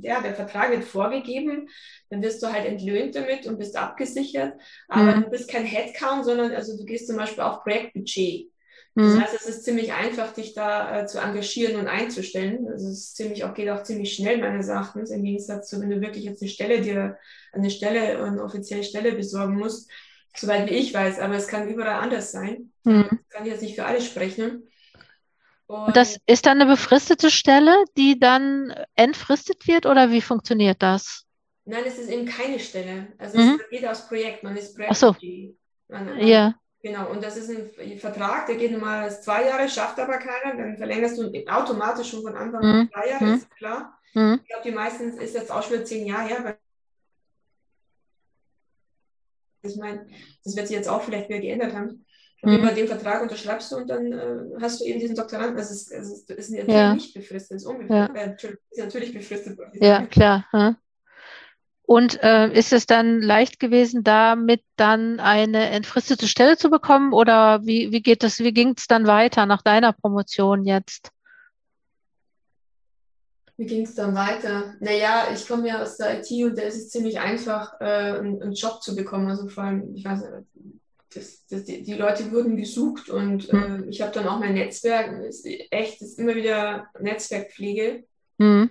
ja, 0.00 0.20
der 0.20 0.34
Vertrag 0.34 0.70
wird 0.70 0.84
vorgegeben, 0.84 1.68
dann 2.10 2.22
wirst 2.22 2.42
du 2.42 2.48
halt 2.52 2.66
entlöhnt 2.66 3.14
damit 3.14 3.46
und 3.46 3.58
bist 3.58 3.76
abgesichert. 3.76 4.54
Aber 4.88 5.16
mhm. 5.16 5.22
du 5.24 5.30
bist 5.30 5.50
kein 5.50 5.64
Headcount, 5.64 6.24
sondern 6.24 6.52
also 6.52 6.76
du 6.76 6.84
gehst 6.84 7.06
zum 7.06 7.16
Beispiel 7.16 7.42
auf 7.42 7.62
Projektbudget. 7.62 8.50
Das 8.96 9.12
mhm. 9.12 9.20
heißt, 9.20 9.34
es 9.34 9.46
ist 9.46 9.64
ziemlich 9.64 9.92
einfach, 9.92 10.32
dich 10.32 10.54
da 10.54 11.02
äh, 11.02 11.06
zu 11.06 11.18
engagieren 11.18 11.76
und 11.76 11.86
einzustellen. 11.86 12.66
Also 12.66 12.88
es 12.88 12.98
ist 12.98 13.16
ziemlich, 13.16 13.44
auch, 13.44 13.52
geht 13.52 13.68
auch 13.68 13.82
ziemlich 13.82 14.14
schnell 14.14 14.38
meines 14.38 14.68
Erachtens, 14.68 15.10
im 15.10 15.22
Gegensatz 15.22 15.68
zu, 15.68 15.78
wenn 15.80 15.90
du 15.90 16.00
wirklich 16.00 16.24
jetzt 16.24 16.40
eine 16.40 16.50
Stelle 16.50 16.80
dir, 16.80 17.18
eine 17.52 17.68
Stelle, 17.68 18.24
eine 18.24 18.42
offizielle 18.42 18.84
Stelle 18.84 19.12
besorgen 19.12 19.58
musst, 19.58 19.90
soweit 20.34 20.70
wie 20.70 20.74
ich 20.74 20.94
weiß, 20.94 21.20
aber 21.20 21.36
es 21.36 21.46
kann 21.46 21.68
überall 21.68 22.02
anders 22.02 22.32
sein. 22.32 22.72
Mhm. 22.84 23.08
Das 23.10 23.28
kann 23.28 23.44
ich 23.44 23.52
jetzt 23.52 23.62
nicht 23.62 23.74
für 23.74 23.84
alle 23.84 24.00
sprechen. 24.00 24.66
Und 25.68 25.96
das 25.96 26.18
ist 26.26 26.46
dann 26.46 26.60
eine 26.60 26.70
befristete 26.70 27.30
Stelle, 27.30 27.84
die 27.96 28.18
dann 28.18 28.72
entfristet 28.94 29.66
wird 29.66 29.86
oder 29.86 30.10
wie 30.10 30.20
funktioniert 30.20 30.80
das? 30.80 31.24
Nein, 31.64 31.82
es 31.84 31.98
ist 31.98 32.08
eben 32.08 32.26
keine 32.26 32.60
Stelle. 32.60 33.08
Also 33.18 33.38
mhm. 33.38 33.60
es 33.60 33.70
geht 33.70 33.86
aus 33.86 34.06
Projekt, 34.06 34.44
man 34.44 34.56
ist 34.56 34.76
Projekt. 34.76 34.92
Ach 34.92 34.96
so. 34.96 35.16
ja. 36.18 36.54
Genau, 36.82 37.10
und 37.10 37.24
das 37.24 37.36
ist 37.36 37.50
ein 37.50 37.98
Vertrag, 37.98 38.46
der 38.46 38.54
geht 38.54 38.70
normal 38.70 39.10
zwei 39.20 39.46
Jahre, 39.46 39.68
schafft 39.68 39.98
aber 39.98 40.18
keiner, 40.18 40.56
dann 40.56 40.76
verlängerst 40.76 41.18
du 41.18 41.32
automatisch 41.48 42.10
schon 42.10 42.22
von 42.22 42.36
Anfang 42.36 42.62
an 42.62 42.78
mhm. 42.82 42.90
drei 42.92 43.08
Jahre, 43.08 43.24
mhm. 43.24 43.34
ist 43.34 43.50
klar. 43.56 43.98
Mhm. 44.14 44.40
Ich 44.42 44.48
glaube, 44.48 44.62
die 44.64 44.74
meisten 44.74 45.18
ist 45.18 45.34
jetzt 45.34 45.50
auch 45.50 45.64
schon 45.64 45.84
zehn 45.84 46.06
Jahre 46.06 46.28
her. 46.28 46.58
Ich 49.62 49.76
meine, 49.76 50.06
das 50.44 50.54
wird 50.54 50.68
sich 50.68 50.76
jetzt 50.76 50.88
auch 50.88 51.02
vielleicht 51.02 51.28
wieder 51.28 51.40
geändert 51.40 51.74
haben. 51.74 52.05
Und 52.46 52.52
mhm. 52.52 52.58
über 52.60 52.70
den 52.70 52.86
Vertrag 52.86 53.22
unterschreibst 53.22 53.72
du 53.72 53.76
und 53.76 53.90
dann 53.90 54.12
äh, 54.12 54.36
hast 54.60 54.80
du 54.80 54.84
eben 54.84 55.00
diesen 55.00 55.16
Doktoranden. 55.16 55.56
Das 55.56 55.72
ist, 55.72 55.90
das 55.90 56.08
ist, 56.08 56.30
ist 56.30 56.50
natürlich 56.50 56.72
ja. 56.72 56.94
nicht 56.94 57.12
befristet, 57.12 57.56
ist, 57.56 57.68
ja. 57.88 58.06
äh, 58.14 58.36
ist 58.70 58.78
natürlich 58.78 59.12
befristet. 59.12 59.58
Ja, 59.80 60.06
klar. 60.06 60.46
Hm. 60.52 60.76
Und 61.82 62.22
äh, 62.22 62.52
ist 62.52 62.72
es 62.72 62.86
dann 62.86 63.20
leicht 63.20 63.58
gewesen, 63.58 64.04
damit 64.04 64.62
dann 64.76 65.18
eine 65.18 65.70
entfristete 65.70 66.28
Stelle 66.28 66.56
zu 66.56 66.70
bekommen? 66.70 67.12
Oder 67.12 67.66
wie, 67.66 67.90
wie 67.90 68.00
geht 68.00 68.22
das, 68.22 68.38
wie 68.38 68.52
ging 68.52 68.74
es 68.76 68.86
dann 68.86 69.08
weiter 69.08 69.44
nach 69.46 69.62
deiner 69.62 69.92
Promotion 69.92 70.64
jetzt? 70.64 71.10
Wie 73.56 73.66
ging 73.66 73.82
es 73.82 73.96
dann 73.96 74.14
weiter? 74.14 74.76
Naja, 74.78 75.24
ich 75.34 75.48
komme 75.48 75.66
ja 75.66 75.82
aus 75.82 75.96
der 75.96 76.20
IT 76.20 76.30
und 76.44 76.56
da 76.56 76.62
ist 76.62 76.76
es 76.76 76.90
ziemlich 76.90 77.18
einfach, 77.18 77.80
äh, 77.80 78.18
einen, 78.18 78.40
einen, 78.40 78.52
Job 78.52 78.84
zu 78.84 78.94
bekommen. 78.94 79.28
Also 79.28 79.48
vor 79.48 79.64
allem, 79.64 79.96
ich 79.96 80.04
weiß 80.04 80.20
nicht, 80.20 80.76
das, 81.16 81.46
das, 81.46 81.64
die, 81.64 81.94
Leute 81.94 82.30
wurden 82.30 82.56
gesucht 82.56 83.08
und 83.08 83.52
äh, 83.52 83.84
ich 83.88 84.02
habe 84.02 84.12
dann 84.12 84.28
auch 84.28 84.38
mein 84.38 84.54
Netzwerk, 84.54 85.24
ist 85.24 85.46
echt, 85.70 86.02
ist 86.02 86.18
immer 86.18 86.34
wieder 86.34 86.88
Netzwerkpflege. 87.00 88.04
Mhm. 88.38 88.70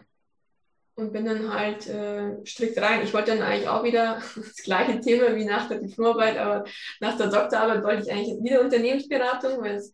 Und 0.98 1.12
bin 1.12 1.26
dann 1.26 1.54
halt 1.54 1.88
äh, 1.88 2.38
strikt 2.46 2.78
rein. 2.78 3.04
Ich 3.04 3.14
wollte 3.14 3.32
dann 3.32 3.42
eigentlich 3.42 3.68
auch 3.68 3.84
wieder 3.84 4.22
das 4.36 4.56
gleiche 4.64 5.02
Thema 5.02 5.36
wie 5.36 5.44
nach 5.44 5.68
der 5.68 5.80
Diplomarbeit, 5.80 6.38
aber 6.38 6.64
nach 7.02 7.18
der 7.18 7.28
Doktorarbeit 7.28 7.84
wollte 7.84 8.04
ich 8.04 8.12
eigentlich 8.12 8.42
wieder 8.44 8.62
Unternehmensberatung, 8.62 9.62
weil 9.62 9.76
es, 9.76 9.94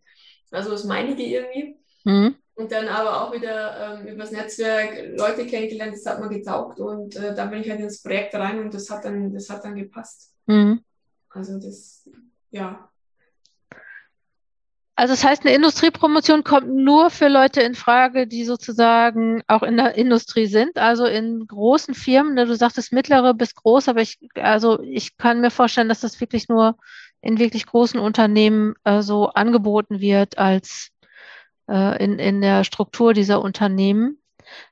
also 0.51 0.71
das 0.71 0.83
meine 0.83 1.13
ich 1.13 1.19
irgendwie. 1.19 1.75
Mhm. 2.03 2.35
und 2.55 2.71
dann 2.71 2.87
aber 2.87 3.21
auch 3.21 3.33
wieder 3.33 3.99
ähm, 3.99 4.07
übers 4.07 4.31
Netzwerk 4.31 5.15
Leute 5.17 5.45
kennengelernt, 5.45 5.93
das 5.93 6.05
hat 6.07 6.19
mir 6.19 6.29
getaugt 6.29 6.79
und 6.79 7.15
äh, 7.15 7.35
da 7.35 7.45
bin 7.45 7.61
ich 7.61 7.69
halt 7.69 7.79
ins 7.79 8.01
Projekt 8.01 8.33
rein 8.33 8.59
und 8.59 8.73
das 8.73 8.89
hat 8.89 9.05
dann, 9.05 9.31
das 9.31 9.51
hat 9.51 9.63
dann 9.63 9.75
gepasst. 9.75 10.33
Mhm. 10.47 10.83
Also 11.33 11.59
das, 11.59 12.00
ja. 12.51 12.87
Also 14.95 15.13
das 15.13 15.23
heißt, 15.23 15.45
eine 15.45 15.55
Industriepromotion 15.55 16.43
kommt 16.43 16.67
nur 16.67 17.09
für 17.09 17.27
Leute 17.27 17.61
in 17.61 17.73
Frage, 17.73 18.27
die 18.27 18.45
sozusagen 18.45 19.41
auch 19.47 19.63
in 19.63 19.77
der 19.77 19.95
Industrie 19.95 20.45
sind, 20.45 20.77
also 20.77 21.05
in 21.05 21.47
großen 21.47 21.95
Firmen. 21.95 22.35
Ne, 22.35 22.45
du 22.45 22.55
sagtest 22.55 22.93
mittlere 22.93 23.33
bis 23.33 23.55
groß, 23.55 23.87
aber 23.87 24.01
ich, 24.01 24.19
also 24.35 24.79
ich 24.83 25.17
kann 25.17 25.41
mir 25.41 25.49
vorstellen, 25.49 25.89
dass 25.89 26.01
das 26.01 26.21
wirklich 26.21 26.49
nur 26.49 26.77
in 27.19 27.39
wirklich 27.39 27.65
großen 27.65 27.99
Unternehmen 27.99 28.75
äh, 28.83 29.01
so 29.01 29.29
angeboten 29.29 30.01
wird 30.01 30.37
als 30.37 30.91
äh, 31.67 32.03
in, 32.03 32.19
in 32.19 32.41
der 32.41 32.63
Struktur 32.63 33.13
dieser 33.13 33.41
Unternehmen. 33.41 34.19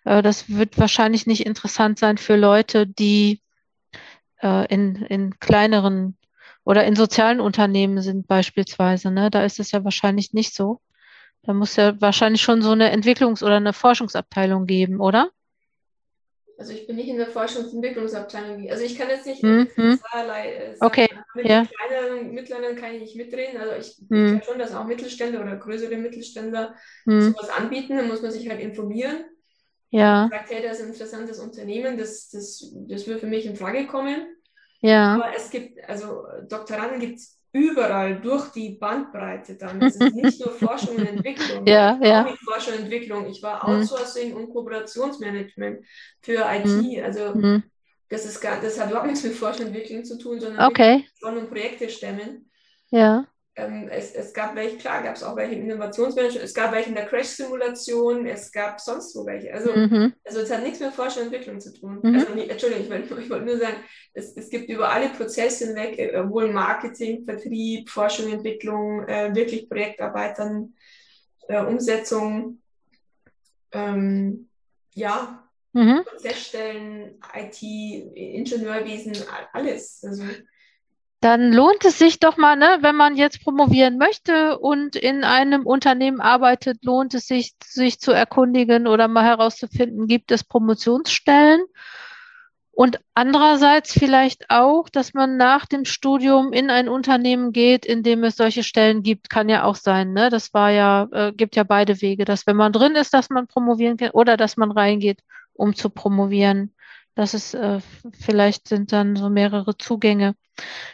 Äh, 0.04 0.22
das 0.22 0.48
wird 0.48 0.78
wahrscheinlich 0.78 1.26
nicht 1.26 1.46
interessant 1.46 1.98
sein 1.98 2.20
für 2.20 2.36
Leute, 2.36 2.86
die 2.86 3.42
äh, 4.44 4.72
in, 4.72 4.96
in 4.96 5.40
kleineren 5.40 6.19
oder 6.64 6.86
in 6.86 6.96
sozialen 6.96 7.40
Unternehmen 7.40 8.02
sind 8.02 8.28
beispielsweise. 8.28 9.12
Ne? 9.12 9.30
Da 9.30 9.44
ist 9.44 9.60
es 9.60 9.72
ja 9.72 9.84
wahrscheinlich 9.84 10.34
nicht 10.34 10.54
so. 10.54 10.82
Da 11.44 11.54
muss 11.54 11.76
ja 11.76 12.00
wahrscheinlich 12.02 12.42
schon 12.42 12.62
so 12.62 12.72
eine 12.72 12.94
Entwicklungs- 12.94 13.44
oder 13.44 13.56
eine 13.56 13.74
Forschungsabteilung 13.74 14.66
geben, 14.66 15.00
oder? 15.00 15.32
Also 16.58 16.74
ich 16.74 16.86
bin 16.86 16.98
nicht 16.98 17.08
in 17.08 17.18
der 17.18 17.28
Forschungsentwicklungsabteilung. 17.28 18.70
Also 18.70 18.84
ich 18.84 18.98
kann 18.98 19.08
jetzt 19.08 19.26
nicht 19.26 19.42
mhm. 19.42 19.70
zweierlei 20.00 20.54
äh, 20.54 20.76
sagen. 20.76 20.86
Okay. 20.86 21.08
Mit 21.34 21.48
ja. 21.48 21.66
kleineren, 21.66 22.34
mittleren 22.34 22.76
kann 22.76 22.94
ich 22.94 23.02
nicht 23.02 23.16
mitreden. 23.16 23.62
Also 23.62 23.76
ich, 23.80 24.10
mhm. 24.10 24.40
ich 24.40 24.46
schon, 24.46 24.60
dass 24.60 24.76
auch 24.76 24.86
Mittelständler 24.86 25.42
oder 25.42 25.56
größere 25.56 25.96
Mittelständler 25.96 26.76
mhm. 27.06 27.32
sowas 27.32 27.50
anbieten. 27.50 27.96
Da 27.96 28.04
muss 28.04 28.22
man 28.22 28.32
sich 28.32 28.50
halt 28.50 28.60
informieren. 28.60 29.24
Ja. 29.90 30.28
Sagt, 30.30 30.52
hey, 30.52 30.62
das 30.62 30.80
ist 30.80 30.84
ein 30.84 30.92
interessantes 30.92 31.40
Unternehmen, 31.40 31.98
das, 31.98 32.30
das, 32.30 32.74
das 32.88 33.08
würde 33.08 33.22
für 33.22 33.28
mich 33.28 33.46
in 33.46 33.56
Frage 33.56 33.88
kommen. 33.88 34.28
Ja. 34.82 35.16
Aber 35.16 35.36
es 35.36 35.50
gibt, 35.50 35.78
also 35.88 36.24
Doktoranden 36.48 37.00
gibt 37.00 37.18
es 37.20 37.40
überall 37.52 38.22
durch 38.22 38.50
die 38.52 38.70
Bandbreite 38.70 39.56
dann. 39.56 39.82
Es 39.82 39.96
ist 39.96 40.16
nicht 40.16 40.40
nur 40.40 40.54
Forschung 40.54 40.98
und 40.98 41.08
Entwicklung. 41.08 41.66
ja, 41.66 42.00
ja. 42.02 42.26
Auch 42.26 42.38
Forschung 42.38 42.76
und 42.76 42.84
Entwicklung. 42.84 43.28
Ich 43.28 43.42
war 43.42 43.68
mhm. 43.68 43.82
Outsourcing 43.82 44.34
und 44.34 44.50
Kooperationsmanagement 44.50 45.86
für 46.22 46.46
IT. 46.48 46.66
Mhm. 46.66 47.04
Also 47.04 47.36
mhm. 47.36 47.64
das 48.10 48.26
ist 48.26 48.40
gar, 48.40 48.62
das 48.62 48.80
hat 48.80 48.90
überhaupt 48.90 49.08
nichts 49.08 49.24
mit 49.24 49.34
Forschung 49.34 49.68
und 49.68 49.76
Entwicklung 49.76 50.06
zu 50.06 50.18
tun, 50.18 50.40
sondern 50.40 50.70
okay. 50.70 51.06
mit 51.34 51.50
Projekte 51.50 51.90
stemmen. 51.90 52.50
Ja 52.92 53.26
ähm, 53.60 53.90
es, 53.90 54.14
es 54.14 54.34
gab 54.34 54.56
welche, 54.56 54.78
klar, 54.78 55.04
gab 55.04 55.16
es 55.16 55.24
auch 55.24 55.36
welche 55.36 55.56
im 55.56 55.64
Innovationsmanagement, 55.64 56.44
es 56.44 56.54
gab 56.54 56.72
welche 56.72 56.90
in 56.90 56.96
der 56.96 57.06
Crash-Simulation, 57.06 58.26
es 58.26 58.52
gab 58.52 58.80
sonst 58.80 59.16
wo 59.16 59.26
welche. 59.26 59.54
Also, 59.54 59.74
mhm. 59.74 60.14
also 60.24 60.40
es 60.40 60.52
hat 60.52 60.64
nichts 60.64 60.80
mit 60.80 60.94
Forschung 60.94 61.24
und 61.24 61.34
Entwicklung 61.34 61.60
zu 61.60 61.74
tun. 61.74 62.00
Mhm. 62.02 62.16
Also, 62.16 62.34
nicht, 62.34 62.50
Entschuldigung, 62.50 62.86
ich 62.86 63.10
wollte 63.10 63.22
ich 63.22 63.30
nur 63.30 63.58
sagen, 63.58 63.78
es, 64.14 64.36
es 64.38 64.50
gibt 64.50 64.70
über 64.70 64.90
alle 64.90 65.10
Prozesse 65.10 65.68
hinweg, 65.68 66.00
äh, 66.00 66.30
wohl 66.30 66.52
Marketing, 66.52 67.26
Vertrieb, 67.26 67.90
Forschung, 67.90 68.32
Entwicklung, 68.32 69.08
äh, 69.08 69.36
wirklich 69.36 69.68
Projektarbeitern, 69.68 70.74
äh, 71.50 71.62
Umsetzung, 71.62 72.62
ähm, 73.74 74.50
ja, 74.94 75.50
mhm. 75.74 76.04
Prozessstellen, 76.06 77.20
IT, 77.36 77.62
Ingenieurwesen, 77.62 79.18
alles. 79.52 80.04
Also, 80.04 80.24
dann 81.22 81.52
lohnt 81.52 81.84
es 81.84 82.00
sich 82.00 82.20
doch 82.20 82.38
mal, 82.38 82.56
ne, 82.56 82.78
wenn 82.82 82.96
man 82.96 83.18
jetzt 83.18 83.44
promovieren 83.44 83.98
möchte 83.98 84.58
und 84.58 84.96
in 84.96 85.24
einem 85.24 85.66
Unternehmen 85.66 86.22
arbeitet, 86.22 86.84
lohnt 86.84 87.14
es 87.14 87.28
sich, 87.28 87.56
sich 87.64 88.00
zu 88.00 88.12
erkundigen 88.12 88.88
oder 88.88 89.08
mal 89.08 89.26
herauszufinden, 89.26 90.08
gibt 90.08 90.32
es 90.32 90.44
Promotionsstellen? 90.46 91.62
Und 92.80 93.02
andererseits 93.14 93.92
vielleicht 93.92 94.50
auch, 94.50 94.88
dass 94.88 95.14
man 95.14 95.36
nach 95.36 95.66
dem 95.66 95.84
Studium 95.84 96.54
in 96.54 96.70
ein 96.70 96.88
Unternehmen 96.88 97.52
geht, 97.52 97.86
in 97.86 98.04
dem 98.04 98.24
es 98.24 98.38
solche 98.38 98.64
Stellen 98.64 99.04
gibt, 99.04 99.30
kann 99.30 99.50
ja 99.50 99.66
auch 99.66 99.76
sein. 99.76 100.14
Ne? 100.14 100.30
Das 100.30 100.54
war 100.54 100.72
ja, 100.72 101.10
äh, 101.12 101.34
gibt 101.34 101.58
ja 101.58 101.64
beide 101.64 102.02
Wege, 102.02 102.24
dass 102.24 102.48
wenn 102.48 102.56
man 102.56 102.72
drin 102.72 102.96
ist, 102.96 103.14
dass 103.14 103.30
man 103.30 103.48
promovieren 103.48 103.98
kann 103.98 104.12
oder 104.12 104.38
dass 104.38 104.56
man 104.56 104.72
reingeht, 104.72 105.20
um 105.52 105.76
zu 105.76 105.90
promovieren. 105.90 106.74
Das 107.20 107.34
ist, 107.34 107.54
äh, 107.54 107.82
vielleicht 108.18 108.70
sind 108.70 108.94
dann 108.94 109.18
so 109.18 109.28
mehrere 109.28 109.78
Zugänge. 109.78 110.36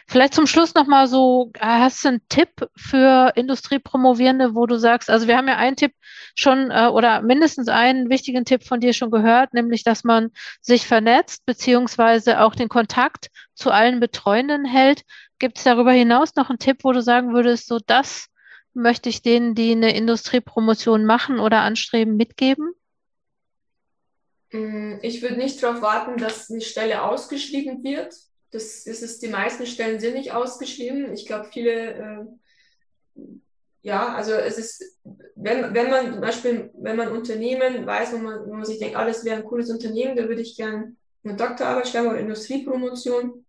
Vielleicht 0.08 0.34
zum 0.34 0.48
Schluss 0.48 0.74
nochmal 0.74 1.06
so, 1.06 1.52
äh, 1.54 1.60
hast 1.60 2.02
du 2.02 2.08
einen 2.08 2.28
Tipp 2.28 2.68
für 2.74 3.30
Industriepromovierende, 3.36 4.56
wo 4.56 4.66
du 4.66 4.76
sagst, 4.76 5.08
also 5.08 5.28
wir 5.28 5.36
haben 5.36 5.46
ja 5.46 5.56
einen 5.56 5.76
Tipp 5.76 5.92
schon 6.34 6.72
äh, 6.72 6.88
oder 6.88 7.22
mindestens 7.22 7.68
einen 7.68 8.10
wichtigen 8.10 8.44
Tipp 8.44 8.64
von 8.64 8.80
dir 8.80 8.92
schon 8.92 9.12
gehört, 9.12 9.54
nämlich, 9.54 9.84
dass 9.84 10.02
man 10.02 10.32
sich 10.60 10.88
vernetzt, 10.88 11.46
beziehungsweise 11.46 12.40
auch 12.40 12.56
den 12.56 12.68
Kontakt 12.68 13.28
zu 13.54 13.70
allen 13.70 14.00
Betreuenden 14.00 14.64
hält. 14.64 15.02
Gibt 15.38 15.58
es 15.58 15.62
darüber 15.62 15.92
hinaus 15.92 16.34
noch 16.34 16.50
einen 16.50 16.58
Tipp, 16.58 16.78
wo 16.82 16.90
du 16.90 17.02
sagen 17.02 17.34
würdest, 17.34 17.68
so 17.68 17.78
das 17.78 18.26
möchte 18.74 19.08
ich 19.10 19.22
denen, 19.22 19.54
die 19.54 19.70
eine 19.70 19.94
Industriepromotion 19.94 21.04
machen 21.04 21.38
oder 21.38 21.60
anstreben, 21.60 22.16
mitgeben? 22.16 22.72
Mm, 24.52 24.94
ich 25.02 25.22
würde 25.22 25.36
nicht 25.36 25.62
darauf 25.62 25.82
warten, 25.82 26.18
dass 26.18 26.50
eine 26.50 26.60
Stelle 26.60 27.02
ausgeschrieben 27.02 27.82
wird. 27.82 28.14
Das 28.50 28.86
ist 28.86 29.02
es, 29.02 29.18
die 29.18 29.28
meisten 29.28 29.66
Stellen 29.66 30.00
sind 30.00 30.14
nicht 30.14 30.32
ausgeschrieben. 30.32 31.12
Ich 31.12 31.26
glaube, 31.26 31.48
viele, 31.52 32.28
äh, 33.16 33.22
ja, 33.82 34.14
also 34.14 34.32
es 34.32 34.58
ist, 34.58 34.98
wenn, 35.34 35.74
wenn 35.74 35.90
man 35.90 36.12
zum 36.12 36.20
Beispiel, 36.20 36.70
wenn 36.74 36.96
man 36.96 37.08
Unternehmen 37.08 37.86
weiß, 37.86 38.12
wo 38.12 38.18
man, 38.18 38.46
wo 38.46 38.54
man 38.54 38.64
sich 38.64 38.78
denkt, 38.78 38.96
alles 38.96 39.22
ah, 39.22 39.24
wäre 39.24 39.36
ein 39.36 39.44
cooles 39.44 39.70
Unternehmen, 39.70 40.16
da 40.16 40.28
würde 40.28 40.42
ich 40.42 40.56
gerne 40.56 40.96
eine 41.24 41.36
Doktorarbeit 41.36 41.88
schreiben 41.88 42.08
oder 42.08 42.18
Industriepromotion. 42.18 43.44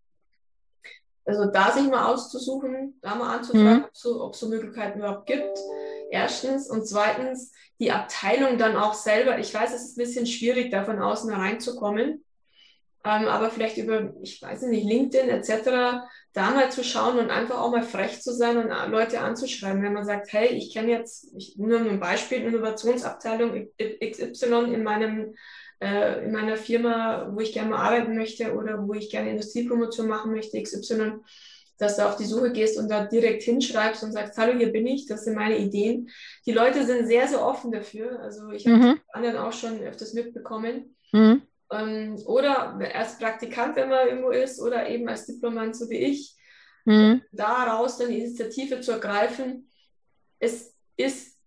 Also 1.26 1.46
da 1.52 1.72
sich 1.72 1.88
mal 1.88 2.12
auszusuchen, 2.12 2.98
da 3.02 3.16
mal 3.16 3.38
anzufragen, 3.38 3.80
mhm. 3.80 3.84
ob 3.84 3.94
es 3.94 4.00
so, 4.00 4.32
so 4.34 4.48
Möglichkeiten 4.48 5.00
überhaupt 5.00 5.26
gibt. 5.26 5.58
Erstens. 6.12 6.70
Und 6.70 6.88
zweitens, 6.88 7.52
die 7.80 7.92
Abteilung 7.92 8.58
dann 8.58 8.76
auch 8.76 8.94
selber. 8.94 9.40
Ich 9.40 9.54
weiß, 9.54 9.74
es 9.74 9.84
ist 9.84 9.98
ein 9.98 10.04
bisschen 10.04 10.26
schwierig, 10.26 10.72
da 10.72 10.84
von 10.84 11.00
außen 11.00 11.32
reinzukommen. 11.34 12.24
Ähm, 13.04 13.28
aber 13.28 13.50
vielleicht 13.50 13.78
über, 13.78 14.14
ich 14.22 14.42
weiß 14.42 14.64
nicht, 14.64 14.86
LinkedIn 14.86 15.30
etc., 15.30 16.04
da 16.34 16.52
mal 16.52 16.72
zu 16.72 16.84
schauen 16.84 17.18
und 17.18 17.32
einfach 17.32 17.60
auch 17.60 17.72
mal 17.72 17.84
frech 17.84 18.22
zu 18.22 18.34
sein 18.34 18.58
und 18.58 18.92
Leute 18.92 19.22
anzuschreiben, 19.22 19.82
wenn 19.82 19.94
man 19.94 20.06
sagt, 20.06 20.32
hey, 20.34 20.50
ich 20.50 20.74
kenne 20.74 20.92
jetzt, 20.92 21.34
ich, 21.36 21.58
nur 21.58 21.80
ein 21.80 22.00
Beispiel, 22.00 22.44
Innovationsabteilung 22.44 23.70
XY 23.78 24.74
in 24.74 24.84
meinem 24.84 25.34
äh, 25.80 26.26
in 26.26 26.32
meiner 26.32 26.58
Firma, 26.58 27.30
wo 27.32 27.40
ich 27.40 27.54
gerne 27.54 27.70
mal 27.70 27.86
arbeiten 27.86 28.16
möchte 28.16 28.54
oder 28.54 28.88
wo 28.88 28.94
ich 28.94 29.10
gerne 29.10 29.30
Industriepromotion 29.32 30.08
machen 30.08 30.32
möchte, 30.32 30.62
XY, 30.62 31.20
dass 31.78 31.98
du 31.98 32.06
auf 32.06 32.18
die 32.18 32.26
Suche 32.26 32.52
gehst 32.52 32.78
und 32.78 32.90
da 32.90 33.06
direkt 33.06 33.44
hinschreibst 33.44 34.04
und 34.04 34.12
sagst, 34.12 34.38
hallo, 34.38 34.58
hier 34.58 34.72
bin 34.72 34.88
ich, 34.88 35.06
das 35.06 35.24
sind 35.24 35.36
meine 35.36 35.58
Ideen. 35.58 36.10
Die 36.46 36.52
Leute 36.52 36.86
sind 36.86 37.08
sehr, 37.08 37.28
sehr 37.28 37.44
offen 37.44 37.72
dafür. 37.72 38.20
Also 38.20 38.50
ich 38.52 38.66
habe 38.66 38.78
mhm. 38.78 39.00
anderen 39.12 39.38
auch 39.38 39.54
schon 39.54 39.80
öfters 39.82 40.14
mitbekommen. 40.14 40.96
Mhm. 41.12 41.44
Ähm, 41.72 42.16
oder 42.26 42.80
als 42.96 43.18
Praktikant, 43.18 43.76
wenn 43.76 43.90
man 43.90 44.08
irgendwo 44.08 44.32
ist, 44.32 44.60
oder 44.60 44.90
eben 44.90 45.08
als 45.08 45.26
Diplomant, 45.26 45.76
so 45.76 45.90
wie 45.90 45.98
ich, 45.98 46.36
mhm. 46.86 47.22
daraus 47.32 47.98
dann 47.98 48.10
die 48.10 48.20
Initiative 48.20 48.82
zu 48.82 48.94
ergreifen. 48.94 49.70
Es 50.40 50.74
ist 50.96 51.38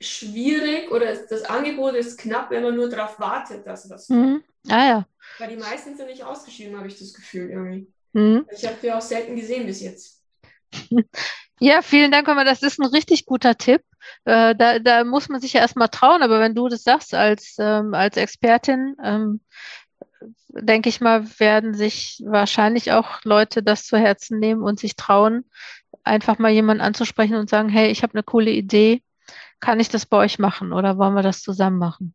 schwierig 0.00 0.92
oder 0.92 1.14
das 1.14 1.42
Angebot 1.44 1.94
ist 1.94 2.18
knapp, 2.18 2.50
wenn 2.50 2.62
man 2.62 2.76
nur 2.76 2.88
darauf 2.88 3.18
wartet, 3.18 3.66
dass 3.66 3.90
was 3.90 4.08
mhm. 4.08 4.44
Ah 4.68 4.86
ja. 4.86 5.08
Weil 5.38 5.50
die 5.50 5.56
meisten 5.56 5.96
sind 5.96 6.06
nicht 6.06 6.22
ausgeschrieben, 6.22 6.76
habe 6.76 6.88
ich 6.88 6.98
das 6.98 7.12
Gefühl 7.14 7.50
irgendwie. 7.50 7.92
Mhm. 8.12 8.46
Ich 8.50 8.64
habe 8.64 8.76
die 8.82 8.92
auch 8.92 9.00
selten 9.00 9.36
gesehen 9.36 9.66
bis 9.66 9.80
jetzt. 9.80 10.22
Ja, 11.60 11.82
vielen 11.82 12.12
Dank, 12.12 12.28
Mama. 12.28 12.44
Das 12.44 12.62
ist 12.62 12.78
ein 12.78 12.86
richtig 12.86 13.26
guter 13.26 13.56
Tipp. 13.56 13.82
Äh, 14.24 14.54
da, 14.54 14.78
da 14.78 15.02
muss 15.02 15.28
man 15.28 15.40
sich 15.40 15.54
ja 15.54 15.60
erstmal 15.60 15.88
trauen, 15.88 16.22
aber 16.22 16.38
wenn 16.38 16.54
du 16.54 16.68
das 16.68 16.84
sagst 16.84 17.14
als, 17.14 17.56
ähm, 17.58 17.94
als 17.94 18.16
Expertin, 18.16 18.94
ähm, 19.02 19.40
denke 20.50 20.88
ich 20.88 21.00
mal, 21.00 21.26
werden 21.40 21.74
sich 21.74 22.22
wahrscheinlich 22.24 22.92
auch 22.92 23.24
Leute 23.24 23.62
das 23.62 23.84
zu 23.84 23.98
Herzen 23.98 24.38
nehmen 24.38 24.62
und 24.62 24.78
sich 24.78 24.96
trauen, 24.96 25.44
einfach 26.04 26.38
mal 26.38 26.50
jemanden 26.50 26.82
anzusprechen 26.82 27.36
und 27.36 27.50
sagen, 27.50 27.68
hey, 27.68 27.90
ich 27.90 28.02
habe 28.02 28.14
eine 28.14 28.22
coole 28.22 28.50
Idee, 28.50 29.02
kann 29.60 29.80
ich 29.80 29.88
das 29.88 30.06
bei 30.06 30.16
euch 30.18 30.38
machen 30.38 30.72
oder 30.72 30.96
wollen 30.96 31.14
wir 31.14 31.22
das 31.22 31.42
zusammen 31.42 31.78
machen? 31.78 32.14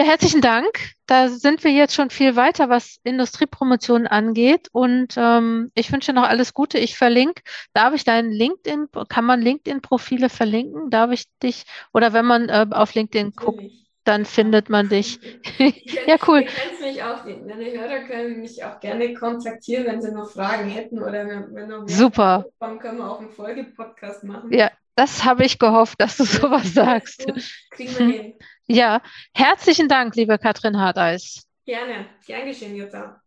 Ja, 0.00 0.06
herzlichen 0.06 0.40
Dank. 0.40 0.94
Da 1.04 1.28
sind 1.28 1.62
wir 1.62 1.72
jetzt 1.72 1.94
schon 1.94 2.08
viel 2.08 2.34
weiter, 2.34 2.70
was 2.70 3.00
Industriepromotion 3.04 4.06
angeht. 4.06 4.68
Und 4.72 5.12
ähm, 5.18 5.70
ich 5.74 5.92
wünsche 5.92 6.14
noch 6.14 6.22
alles 6.22 6.54
Gute. 6.54 6.78
Ich 6.78 6.96
verlinke, 6.96 7.42
darf 7.74 7.92
ich 7.92 8.04
deinen 8.04 8.32
LinkedIn, 8.32 8.88
kann 9.10 9.26
man 9.26 9.42
LinkedIn-Profile 9.42 10.30
verlinken? 10.30 10.88
Darf 10.88 11.10
ich 11.10 11.26
dich, 11.42 11.64
oder 11.92 12.14
wenn 12.14 12.24
man 12.24 12.48
äh, 12.48 12.66
auf 12.70 12.94
LinkedIn 12.94 13.32
guckt? 13.36 13.62
dann 14.04 14.24
findet 14.24 14.70
man 14.70 14.88
dich. 14.88 15.20
ja, 16.06 16.16
cool. 16.26 16.46
Mich 16.80 17.02
auch, 17.02 17.22
deine 17.26 17.70
Hörer 17.70 18.00
können 18.06 18.40
mich 18.40 18.64
auch 18.64 18.80
gerne 18.80 19.12
kontaktieren, 19.12 19.84
wenn 19.84 20.00
sie 20.00 20.10
noch 20.10 20.30
Fragen 20.30 20.70
hätten 20.70 20.98
oder 21.00 21.26
wenn 21.28 21.68
noch 21.68 21.84
mehr 21.84 21.94
Super. 21.94 22.46
kommen, 22.58 22.78
können 22.78 22.96
wir 22.96 23.12
auch 23.12 23.20
einen 23.20 23.30
Folgepodcast 23.30 24.24
machen. 24.24 24.50
Ja, 24.50 24.70
das 24.94 25.24
habe 25.24 25.44
ich 25.44 25.58
gehofft, 25.58 26.00
dass 26.00 26.16
du 26.16 26.24
sowas 26.24 26.72
sagst. 26.72 27.26
Kriegen 27.70 27.98
wir 27.98 28.06
hin. 28.06 28.34
Ja, 28.72 29.02
herzlichen 29.34 29.88
Dank, 29.88 30.14
liebe 30.14 30.38
Katrin 30.38 30.78
Hardeis. 30.78 31.42
Gerne, 31.66 32.06
gern 32.24 32.46
geschehen, 32.46 32.76
Jutta. 32.76 33.20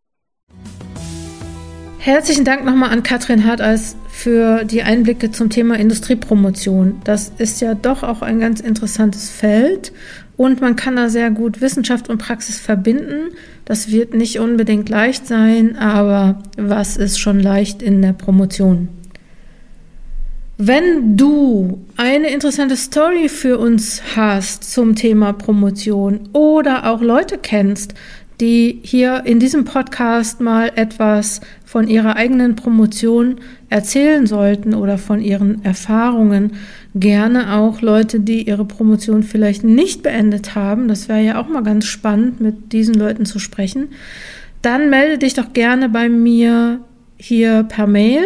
Herzlichen 1.99 2.45
Dank 2.45 2.63
nochmal 2.63 2.91
an 2.91 3.03
Katrin 3.03 3.45
Harteis 3.45 3.97
für 4.07 4.63
die 4.63 4.83
Einblicke 4.83 5.31
zum 5.31 5.49
Thema 5.49 5.75
Industriepromotion. 5.77 7.01
Das 7.03 7.27
ist 7.27 7.59
ja 7.59 7.73
doch 7.73 8.03
auch 8.03 8.21
ein 8.21 8.39
ganz 8.39 8.61
interessantes 8.61 9.29
Feld 9.31 9.91
und 10.37 10.61
man 10.61 10.77
kann 10.77 10.95
da 10.95 11.09
sehr 11.09 11.29
gut 11.29 11.59
Wissenschaft 11.59 12.07
und 12.07 12.19
Praxis 12.19 12.61
verbinden. 12.61 13.31
Das 13.65 13.91
wird 13.91 14.13
nicht 14.13 14.39
unbedingt 14.39 14.87
leicht 14.87 15.27
sein, 15.27 15.75
aber 15.75 16.41
was 16.55 16.95
ist 16.95 17.19
schon 17.19 17.41
leicht 17.41 17.81
in 17.81 18.01
der 18.01 18.13
Promotion? 18.13 18.87
Wenn 20.57 21.17
du 21.17 21.83
eine 21.97 22.29
interessante 22.29 22.77
Story 22.77 23.27
für 23.27 23.57
uns 23.57 24.01
hast 24.15 24.71
zum 24.71 24.95
Thema 24.95 25.33
Promotion 25.33 26.29
oder 26.31 26.91
auch 26.91 27.01
Leute 27.01 27.39
kennst, 27.41 27.95
die 28.39 28.79
hier 28.83 29.23
in 29.25 29.39
diesem 29.39 29.65
Podcast 29.65 30.41
mal 30.41 30.71
etwas 30.75 31.41
von 31.65 31.87
ihrer 31.87 32.17
eigenen 32.17 32.55
Promotion 32.55 33.37
erzählen 33.69 34.27
sollten 34.27 34.75
oder 34.75 34.99
von 34.99 35.21
ihren 35.21 35.65
Erfahrungen. 35.65 36.53
Gerne 36.93 37.55
auch 37.55 37.81
Leute, 37.81 38.19
die 38.19 38.47
ihre 38.47 38.65
Promotion 38.65 39.23
vielleicht 39.23 39.63
nicht 39.63 40.03
beendet 40.03 40.53
haben. 40.53 40.87
Das 40.87 41.09
wäre 41.09 41.21
ja 41.21 41.41
auch 41.41 41.47
mal 41.47 41.63
ganz 41.63 41.85
spannend, 41.85 42.41
mit 42.41 42.73
diesen 42.73 42.93
Leuten 42.93 43.25
zu 43.25 43.39
sprechen. 43.39 43.89
Dann 44.61 44.91
melde 44.91 45.17
dich 45.17 45.33
doch 45.33 45.53
gerne 45.53 45.89
bei 45.89 46.09
mir 46.09 46.79
hier 47.17 47.63
per 47.63 47.87
Mail. 47.87 48.23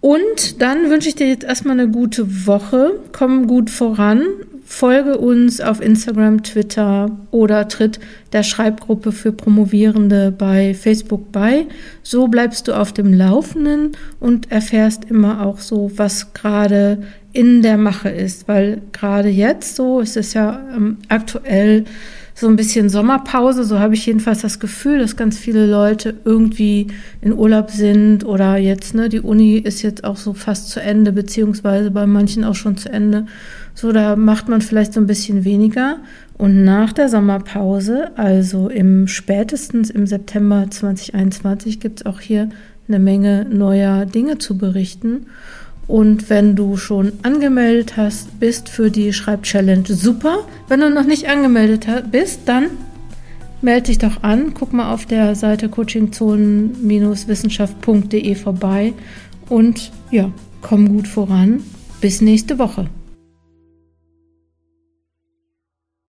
Und 0.00 0.62
dann 0.62 0.90
wünsche 0.90 1.08
ich 1.08 1.14
dir 1.14 1.28
jetzt 1.28 1.44
erstmal 1.44 1.78
eine 1.78 1.90
gute 1.90 2.46
Woche. 2.46 3.00
Komm 3.12 3.46
gut 3.46 3.70
voran 3.70 4.22
Folge 4.68 5.16
uns 5.16 5.60
auf 5.60 5.80
Instagram, 5.80 6.42
Twitter 6.42 7.16
oder 7.30 7.68
tritt 7.68 8.00
der 8.32 8.42
Schreibgruppe 8.42 9.12
für 9.12 9.30
Promovierende 9.30 10.32
bei 10.32 10.74
Facebook 10.74 11.30
bei. 11.30 11.66
So 12.02 12.26
bleibst 12.26 12.66
du 12.66 12.72
auf 12.72 12.92
dem 12.92 13.14
Laufenden 13.14 13.92
und 14.18 14.50
erfährst 14.50 15.04
immer 15.04 15.46
auch 15.46 15.60
so, 15.60 15.92
was 15.94 16.34
gerade 16.34 17.04
in 17.32 17.62
der 17.62 17.78
Mache 17.78 18.08
ist, 18.08 18.48
weil 18.48 18.82
gerade 18.90 19.28
jetzt 19.28 19.76
so 19.76 20.00
ist 20.00 20.16
es 20.16 20.34
ja 20.34 20.60
ähm, 20.74 20.98
aktuell 21.08 21.84
so 22.38 22.48
ein 22.48 22.56
bisschen 22.56 22.90
Sommerpause, 22.90 23.64
so 23.64 23.78
habe 23.78 23.94
ich 23.94 24.04
jedenfalls 24.04 24.42
das 24.42 24.60
Gefühl, 24.60 24.98
dass 24.98 25.16
ganz 25.16 25.38
viele 25.38 25.64
Leute 25.64 26.14
irgendwie 26.26 26.88
in 27.22 27.32
Urlaub 27.32 27.70
sind 27.70 28.26
oder 28.26 28.58
jetzt, 28.58 28.94
ne, 28.94 29.08
die 29.08 29.20
Uni 29.20 29.56
ist 29.56 29.80
jetzt 29.80 30.04
auch 30.04 30.16
so 30.16 30.34
fast 30.34 30.68
zu 30.68 30.80
Ende, 30.80 31.12
beziehungsweise 31.12 31.90
bei 31.90 32.06
manchen 32.06 32.44
auch 32.44 32.54
schon 32.54 32.76
zu 32.76 32.92
Ende. 32.92 33.24
So, 33.72 33.90
da 33.90 34.16
macht 34.16 34.50
man 34.50 34.60
vielleicht 34.60 34.92
so 34.92 35.00
ein 35.00 35.06
bisschen 35.06 35.46
weniger. 35.46 36.00
Und 36.36 36.62
nach 36.62 36.92
der 36.92 37.08
Sommerpause, 37.08 38.10
also 38.18 38.68
im 38.68 39.08
spätestens 39.08 39.88
im 39.88 40.06
September 40.06 40.66
2021, 40.68 41.80
gibt 41.80 42.00
es 42.00 42.06
auch 42.06 42.20
hier 42.20 42.50
eine 42.86 42.98
Menge 42.98 43.46
neuer 43.48 44.04
Dinge 44.04 44.36
zu 44.36 44.58
berichten. 44.58 45.26
Und 45.88 46.30
wenn 46.30 46.56
du 46.56 46.76
schon 46.76 47.12
angemeldet 47.22 47.96
hast, 47.96 48.40
bist 48.40 48.68
für 48.68 48.90
die 48.90 49.12
Schreibchallenge 49.12 49.94
super. 49.94 50.40
Wenn 50.68 50.80
du 50.80 50.90
noch 50.90 51.04
nicht 51.04 51.28
angemeldet 51.28 51.86
bist, 52.10 52.40
dann 52.46 52.70
melde 53.62 53.86
dich 53.86 53.98
doch 53.98 54.22
an. 54.22 54.52
Guck 54.54 54.72
mal 54.72 54.92
auf 54.92 55.06
der 55.06 55.36
Seite 55.36 55.68
coachingzonen-wissenschaft.de 55.68 58.34
vorbei 58.34 58.94
und 59.48 59.92
ja, 60.10 60.32
komm 60.60 60.88
gut 60.88 61.06
voran. 61.06 61.62
Bis 62.00 62.20
nächste 62.20 62.58
Woche. 62.58 62.88